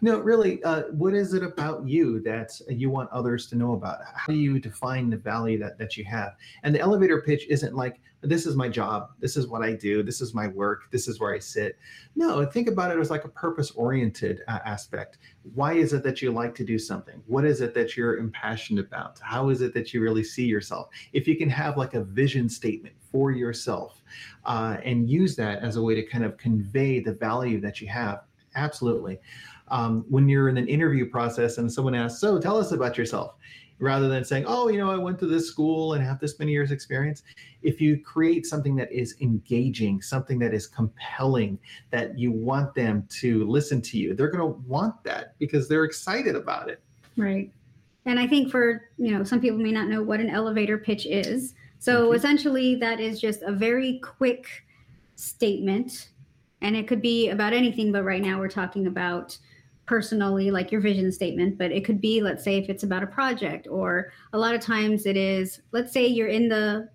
No, 0.00 0.18
really, 0.18 0.62
uh, 0.64 0.84
what 0.90 1.14
is 1.14 1.34
it 1.34 1.42
about 1.42 1.86
you 1.86 2.20
that 2.20 2.52
you 2.68 2.90
want 2.90 3.10
others 3.10 3.46
to 3.48 3.56
know 3.56 3.72
about? 3.72 4.00
How 4.14 4.32
do 4.32 4.38
you 4.38 4.58
define 4.58 5.10
the 5.10 5.16
value 5.16 5.58
that, 5.58 5.78
that 5.78 5.96
you 5.96 6.04
have? 6.04 6.36
And 6.62 6.74
the 6.74 6.80
elevator 6.80 7.22
pitch 7.22 7.46
isn't 7.48 7.74
like, 7.74 8.00
this 8.24 8.46
is 8.46 8.56
my 8.56 8.68
job, 8.68 9.10
this 9.20 9.36
is 9.36 9.48
what 9.48 9.62
I 9.62 9.72
do, 9.72 10.02
this 10.02 10.20
is 10.20 10.34
my 10.34 10.46
work, 10.48 10.90
this 10.90 11.08
is 11.08 11.20
where 11.20 11.34
I 11.34 11.38
sit. 11.38 11.78
No, 12.16 12.44
think 12.46 12.68
about 12.68 12.90
it 12.90 12.98
as 12.98 13.10
like 13.10 13.24
a 13.24 13.28
purpose 13.28 13.70
oriented 13.72 14.40
uh, 14.48 14.60
aspect. 14.64 15.18
Why 15.54 15.74
is 15.74 15.92
it 15.92 16.02
that 16.04 16.22
you 16.22 16.30
like 16.30 16.54
to 16.56 16.64
do 16.64 16.78
something? 16.78 17.22
What 17.26 17.44
is 17.44 17.60
it 17.60 17.74
that 17.74 17.96
you're 17.96 18.16
impassioned 18.16 18.78
about? 18.78 19.18
How 19.20 19.50
is 19.50 19.60
it 19.60 19.74
that 19.74 19.92
you 19.92 20.00
really 20.00 20.24
see 20.24 20.46
yourself? 20.46 20.88
If 21.12 21.28
you 21.28 21.36
can 21.36 21.50
have 21.50 21.76
like 21.76 21.94
a 21.94 22.02
vision 22.02 22.48
statement 22.48 22.94
for 23.12 23.30
yourself 23.30 24.02
uh, 24.44 24.78
and 24.82 25.08
use 25.08 25.36
that 25.36 25.62
as 25.62 25.76
a 25.76 25.82
way 25.82 25.94
to 25.94 26.02
kind 26.02 26.24
of 26.24 26.36
convey 26.38 27.00
the 27.00 27.12
value 27.12 27.60
that 27.60 27.80
you 27.80 27.88
have, 27.88 28.22
absolutely. 28.54 29.18
Um, 29.68 30.04
when 30.08 30.28
you're 30.28 30.48
in 30.48 30.56
an 30.56 30.68
interview 30.68 31.08
process 31.08 31.58
and 31.58 31.72
someone 31.72 31.94
asks, 31.94 32.20
So 32.20 32.38
tell 32.38 32.56
us 32.56 32.72
about 32.72 32.98
yourself, 32.98 33.34
rather 33.78 34.08
than 34.08 34.24
saying, 34.24 34.44
Oh, 34.46 34.68
you 34.68 34.78
know, 34.78 34.90
I 34.90 34.96
went 34.96 35.18
to 35.20 35.26
this 35.26 35.48
school 35.48 35.94
and 35.94 36.04
have 36.04 36.20
this 36.20 36.38
many 36.38 36.52
years' 36.52 36.70
experience. 36.70 37.22
If 37.62 37.80
you 37.80 37.98
create 37.98 38.46
something 38.46 38.76
that 38.76 38.92
is 38.92 39.16
engaging, 39.20 40.02
something 40.02 40.38
that 40.40 40.52
is 40.52 40.66
compelling, 40.66 41.58
that 41.90 42.18
you 42.18 42.30
want 42.30 42.74
them 42.74 43.06
to 43.20 43.48
listen 43.48 43.80
to 43.82 43.98
you, 43.98 44.14
they're 44.14 44.30
going 44.30 44.52
to 44.52 44.58
want 44.68 45.02
that 45.04 45.38
because 45.38 45.68
they're 45.68 45.84
excited 45.84 46.36
about 46.36 46.68
it. 46.68 46.80
Right. 47.16 47.50
And 48.06 48.20
I 48.20 48.26
think 48.26 48.50
for, 48.50 48.90
you 48.98 49.12
know, 49.12 49.24
some 49.24 49.40
people 49.40 49.58
may 49.58 49.72
not 49.72 49.88
know 49.88 50.02
what 50.02 50.20
an 50.20 50.28
elevator 50.28 50.76
pitch 50.76 51.06
is. 51.06 51.54
So 51.78 52.10
Mhm. 52.10 52.16
essentially, 52.16 52.74
that 52.76 53.00
is 53.00 53.18
just 53.18 53.42
a 53.42 53.52
very 53.52 53.98
quick 54.00 54.46
statement. 55.16 56.10
And 56.64 56.74
it 56.74 56.88
could 56.88 57.02
be 57.02 57.28
about 57.28 57.52
anything, 57.52 57.92
but 57.92 58.04
right 58.04 58.22
now 58.22 58.38
we're 58.38 58.48
talking 58.48 58.86
about 58.86 59.36
personally, 59.84 60.50
like 60.50 60.72
your 60.72 60.80
vision 60.80 61.12
statement. 61.12 61.58
But 61.58 61.72
it 61.72 61.84
could 61.84 62.00
be, 62.00 62.22
let's 62.22 62.42
say, 62.42 62.56
if 62.56 62.70
it's 62.70 62.84
about 62.84 63.02
a 63.02 63.06
project, 63.06 63.68
or 63.70 64.10
a 64.32 64.38
lot 64.38 64.54
of 64.54 64.62
times 64.62 65.04
it 65.04 65.16
is, 65.16 65.60
let's 65.72 65.92
say 65.92 66.06
you're 66.06 66.28
in 66.28 66.48
the 66.48 66.88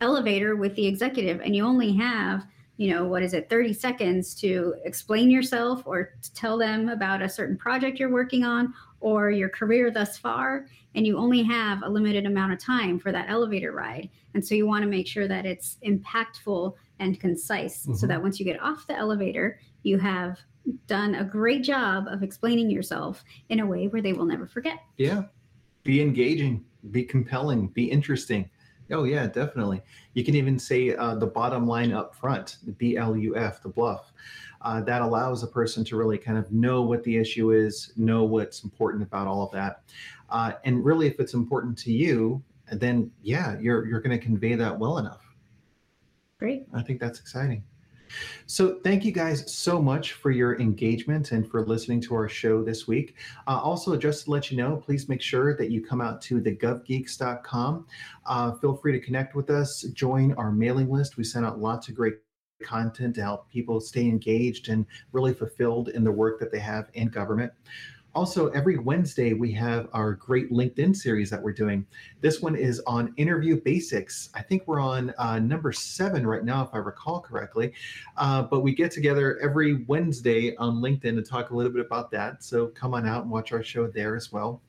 elevator 0.00 0.56
with 0.56 0.74
the 0.76 0.86
executive 0.86 1.40
and 1.42 1.54
you 1.54 1.64
only 1.64 1.92
have 1.92 2.44
you 2.76 2.92
know 2.92 3.04
what 3.04 3.22
is 3.22 3.34
it 3.34 3.48
30 3.48 3.72
seconds 3.72 4.34
to 4.34 4.74
explain 4.84 5.30
yourself 5.30 5.82
or 5.86 6.14
to 6.20 6.34
tell 6.34 6.58
them 6.58 6.88
about 6.88 7.22
a 7.22 7.28
certain 7.28 7.56
project 7.56 8.00
you're 8.00 8.10
working 8.10 8.42
on 8.42 8.74
or 8.98 9.30
your 9.30 9.48
career 9.48 9.92
thus 9.92 10.18
far 10.18 10.66
and 10.96 11.06
you 11.06 11.16
only 11.16 11.44
have 11.44 11.84
a 11.84 11.88
limited 11.88 12.26
amount 12.26 12.52
of 12.52 12.58
time 12.58 12.98
for 12.98 13.12
that 13.12 13.30
elevator 13.30 13.70
ride 13.70 14.10
and 14.34 14.44
so 14.44 14.56
you 14.56 14.66
want 14.66 14.82
to 14.82 14.88
make 14.88 15.06
sure 15.06 15.28
that 15.28 15.46
it's 15.46 15.78
impactful 15.84 16.74
and 17.02 17.18
concise 17.20 17.80
so 17.82 17.90
Mhm. 17.90 18.08
that 18.08 18.22
once 18.22 18.38
you 18.38 18.44
get 18.44 18.60
off 18.62 18.86
the 18.86 18.96
elevator 18.96 19.58
you 19.82 19.98
have 19.98 20.38
done 20.86 21.16
a 21.16 21.24
great 21.24 21.62
job 21.64 22.06
of 22.06 22.22
explaining 22.22 22.70
yourself 22.70 23.24
in 23.48 23.58
a 23.60 23.66
way 23.66 23.88
where 23.88 24.00
they 24.00 24.12
will 24.12 24.24
never 24.24 24.46
forget 24.46 24.78
Yeah. 24.96 25.24
Be 25.84 26.00
engaging, 26.00 26.64
be 26.92 27.02
compelling, 27.02 27.66
be 27.66 27.90
interesting. 27.90 28.48
Oh, 28.92 29.02
yeah, 29.02 29.26
definitely. 29.26 29.82
You 30.14 30.22
can 30.22 30.36
even 30.36 30.58
say 30.60 30.94
uh, 30.94 31.16
the 31.16 31.26
bottom 31.26 31.66
line 31.66 31.90
up 31.92 32.14
front, 32.14 32.58
the 32.64 32.70
BLUF, 32.72 33.62
the 33.62 33.68
bluff. 33.68 34.12
Uh, 34.60 34.80
that 34.82 35.02
allows 35.02 35.42
a 35.42 35.46
person 35.48 35.82
to 35.86 35.96
really 35.96 36.18
kind 36.18 36.38
of 36.38 36.52
know 36.52 36.82
what 36.82 37.02
the 37.02 37.16
issue 37.16 37.50
is, 37.50 37.92
know 37.96 38.22
what's 38.22 38.62
important 38.62 39.02
about 39.02 39.26
all 39.26 39.42
of 39.42 39.50
that. 39.50 39.82
Uh, 40.30 40.52
and 40.64 40.84
really, 40.84 41.08
if 41.08 41.18
it's 41.18 41.34
important 41.34 41.76
to 41.78 41.90
you, 41.92 42.40
then 42.70 43.10
yeah, 43.22 43.58
you're, 43.58 43.84
you're 43.88 44.00
going 44.00 44.16
to 44.16 44.24
convey 44.24 44.54
that 44.54 44.78
well 44.78 44.98
enough. 44.98 45.31
Great. 46.42 46.66
I 46.74 46.82
think 46.82 46.98
that's 46.98 47.20
exciting. 47.20 47.62
So, 48.46 48.80
thank 48.82 49.04
you 49.04 49.12
guys 49.12 49.54
so 49.54 49.80
much 49.80 50.14
for 50.14 50.32
your 50.32 50.58
engagement 50.58 51.30
and 51.30 51.48
for 51.48 51.64
listening 51.64 52.00
to 52.00 52.16
our 52.16 52.28
show 52.28 52.64
this 52.64 52.88
week. 52.88 53.14
Uh, 53.46 53.60
also, 53.62 53.96
just 53.96 54.24
to 54.24 54.32
let 54.32 54.50
you 54.50 54.56
know, 54.56 54.74
please 54.76 55.08
make 55.08 55.22
sure 55.22 55.56
that 55.56 55.70
you 55.70 55.84
come 55.84 56.00
out 56.00 56.20
to 56.22 56.40
thegovgeeks.com. 56.40 57.86
Uh, 58.26 58.52
feel 58.56 58.74
free 58.74 58.90
to 58.90 58.98
connect 58.98 59.36
with 59.36 59.50
us, 59.50 59.82
join 59.92 60.32
our 60.32 60.50
mailing 60.50 60.90
list. 60.90 61.16
We 61.16 61.22
send 61.22 61.46
out 61.46 61.60
lots 61.60 61.88
of 61.88 61.94
great 61.94 62.14
content 62.60 63.14
to 63.14 63.22
help 63.22 63.48
people 63.48 63.80
stay 63.80 64.08
engaged 64.08 64.68
and 64.68 64.84
really 65.12 65.34
fulfilled 65.34 65.90
in 65.90 66.02
the 66.02 66.10
work 66.10 66.40
that 66.40 66.50
they 66.50 66.58
have 66.58 66.90
in 66.94 67.06
government. 67.06 67.52
Also, 68.14 68.48
every 68.48 68.76
Wednesday, 68.76 69.32
we 69.32 69.50
have 69.52 69.88
our 69.94 70.12
great 70.12 70.50
LinkedIn 70.50 70.94
series 70.94 71.30
that 71.30 71.42
we're 71.42 71.52
doing. 71.52 71.86
This 72.20 72.42
one 72.42 72.54
is 72.54 72.80
on 72.86 73.14
interview 73.16 73.58
basics. 73.58 74.28
I 74.34 74.42
think 74.42 74.64
we're 74.66 74.80
on 74.80 75.14
uh, 75.16 75.38
number 75.38 75.72
seven 75.72 76.26
right 76.26 76.44
now, 76.44 76.62
if 76.62 76.68
I 76.74 76.78
recall 76.78 77.20
correctly. 77.20 77.72
Uh, 78.18 78.42
but 78.42 78.60
we 78.60 78.74
get 78.74 78.90
together 78.90 79.38
every 79.40 79.84
Wednesday 79.84 80.54
on 80.56 80.82
LinkedIn 80.82 81.16
to 81.16 81.22
talk 81.22 81.50
a 81.50 81.56
little 81.56 81.72
bit 81.72 81.86
about 81.86 82.10
that. 82.10 82.44
So 82.44 82.66
come 82.68 82.92
on 82.92 83.06
out 83.06 83.22
and 83.22 83.30
watch 83.30 83.50
our 83.50 83.62
show 83.62 83.86
there 83.86 84.14
as 84.14 84.30
well. 84.30 84.60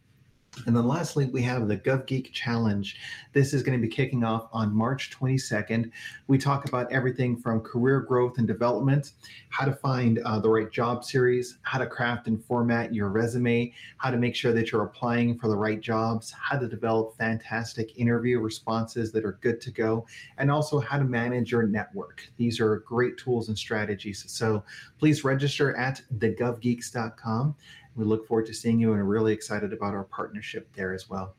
And 0.66 0.76
then 0.76 0.88
lastly, 0.88 1.26
we 1.26 1.42
have 1.42 1.68
the 1.68 1.78
GovGeek 1.78 2.32
Challenge. 2.32 2.96
This 3.34 3.54
is 3.54 3.64
going 3.64 3.78
to 3.78 3.82
be 3.82 3.94
kicking 3.94 4.24
off 4.24 4.48
on 4.54 4.74
March 4.74 5.10
22nd. 5.10 5.90
We 6.28 6.38
talk 6.38 6.68
about 6.68 6.92
everything 6.92 7.36
from 7.36 7.62
career 7.62 8.02
growth 8.02 8.38
and 8.38 8.48
development, 8.48 9.14
how 9.50 9.66
to 9.66 9.74
find 9.74 10.20
uh, 10.20 10.40
the 10.40 10.50
right 10.50 10.72
job 10.72 11.04
series, 11.04 11.58
how 11.64 11.80
to 11.80 11.88
craft 11.88 12.28
and 12.28 12.44
format 12.46 12.94
your 12.94 13.10
resume, 13.10 13.74
how 13.98 14.12
to 14.12 14.18
make 14.18 14.36
sure 14.36 14.54
that 14.54 14.72
you're 14.72 14.84
applying 14.84 15.40
for 15.40 15.48
the 15.48 15.58
right 15.58 15.82
jobs, 15.82 16.32
how 16.32 16.60
to 16.60 16.68
develop 16.68 17.18
fantastic 17.18 17.98
interview 17.98 18.40
responses 18.40 19.12
that 19.12 19.26
are 19.26 19.40
good 19.42 19.60
to 19.62 19.72
go, 19.72 20.06
and 20.38 20.52
also 20.52 20.80
how 20.80 21.00
to 21.00 21.04
manage 21.04 21.52
your 21.52 21.64
network. 21.64 22.28
These 22.38 22.60
are 22.60 22.78
great 22.80 23.18
tools 23.18 23.48
and 23.50 23.58
strategies. 23.58 24.24
So 24.28 24.64
please 25.00 25.24
register 25.24 25.76
at 25.76 26.02
thegovgeeks.com 26.20 27.56
we 27.96 28.06
look 28.06 28.28
forward 28.28 28.46
to 28.48 28.54
seeing 28.54 28.80
you 28.80 28.92
and 28.92 29.02
are 29.02 29.06
really 29.06 29.34
excited 29.34 29.74
about 29.74 29.94
our 29.94 30.06
partnership 30.06 30.68
there 30.76 30.94
as 30.94 31.10
well. 31.10 31.36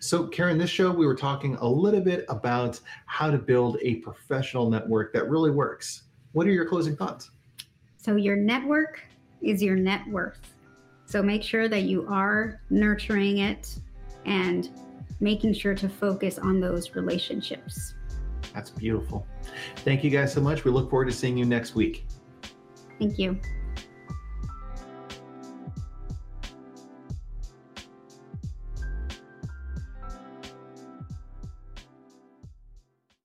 So, 0.00 0.26
Karen, 0.26 0.58
this 0.58 0.70
show 0.70 0.90
we 0.90 1.06
were 1.06 1.14
talking 1.14 1.54
a 1.56 1.66
little 1.66 2.00
bit 2.00 2.24
about 2.28 2.80
how 3.06 3.30
to 3.30 3.38
build 3.38 3.78
a 3.80 3.96
professional 3.96 4.68
network 4.68 5.12
that 5.14 5.28
really 5.28 5.50
works. 5.50 6.04
What 6.32 6.46
are 6.46 6.50
your 6.50 6.66
closing 6.66 6.96
thoughts? 6.96 7.30
So, 7.96 8.16
your 8.16 8.36
network 8.36 9.00
is 9.40 9.62
your 9.62 9.76
net 9.76 10.06
worth. 10.08 10.40
So, 11.06 11.22
make 11.22 11.42
sure 11.42 11.68
that 11.68 11.82
you 11.82 12.06
are 12.08 12.60
nurturing 12.70 13.38
it 13.38 13.78
and 14.26 14.68
making 15.20 15.54
sure 15.54 15.74
to 15.74 15.88
focus 15.88 16.38
on 16.38 16.60
those 16.60 16.94
relationships. 16.94 17.94
That's 18.52 18.70
beautiful. 18.70 19.26
Thank 19.76 20.04
you 20.04 20.10
guys 20.10 20.32
so 20.32 20.40
much. 20.40 20.64
We 20.64 20.70
look 20.70 20.90
forward 20.90 21.06
to 21.06 21.12
seeing 21.12 21.36
you 21.36 21.44
next 21.44 21.74
week. 21.74 22.04
Thank 22.98 23.18
you. 23.18 23.40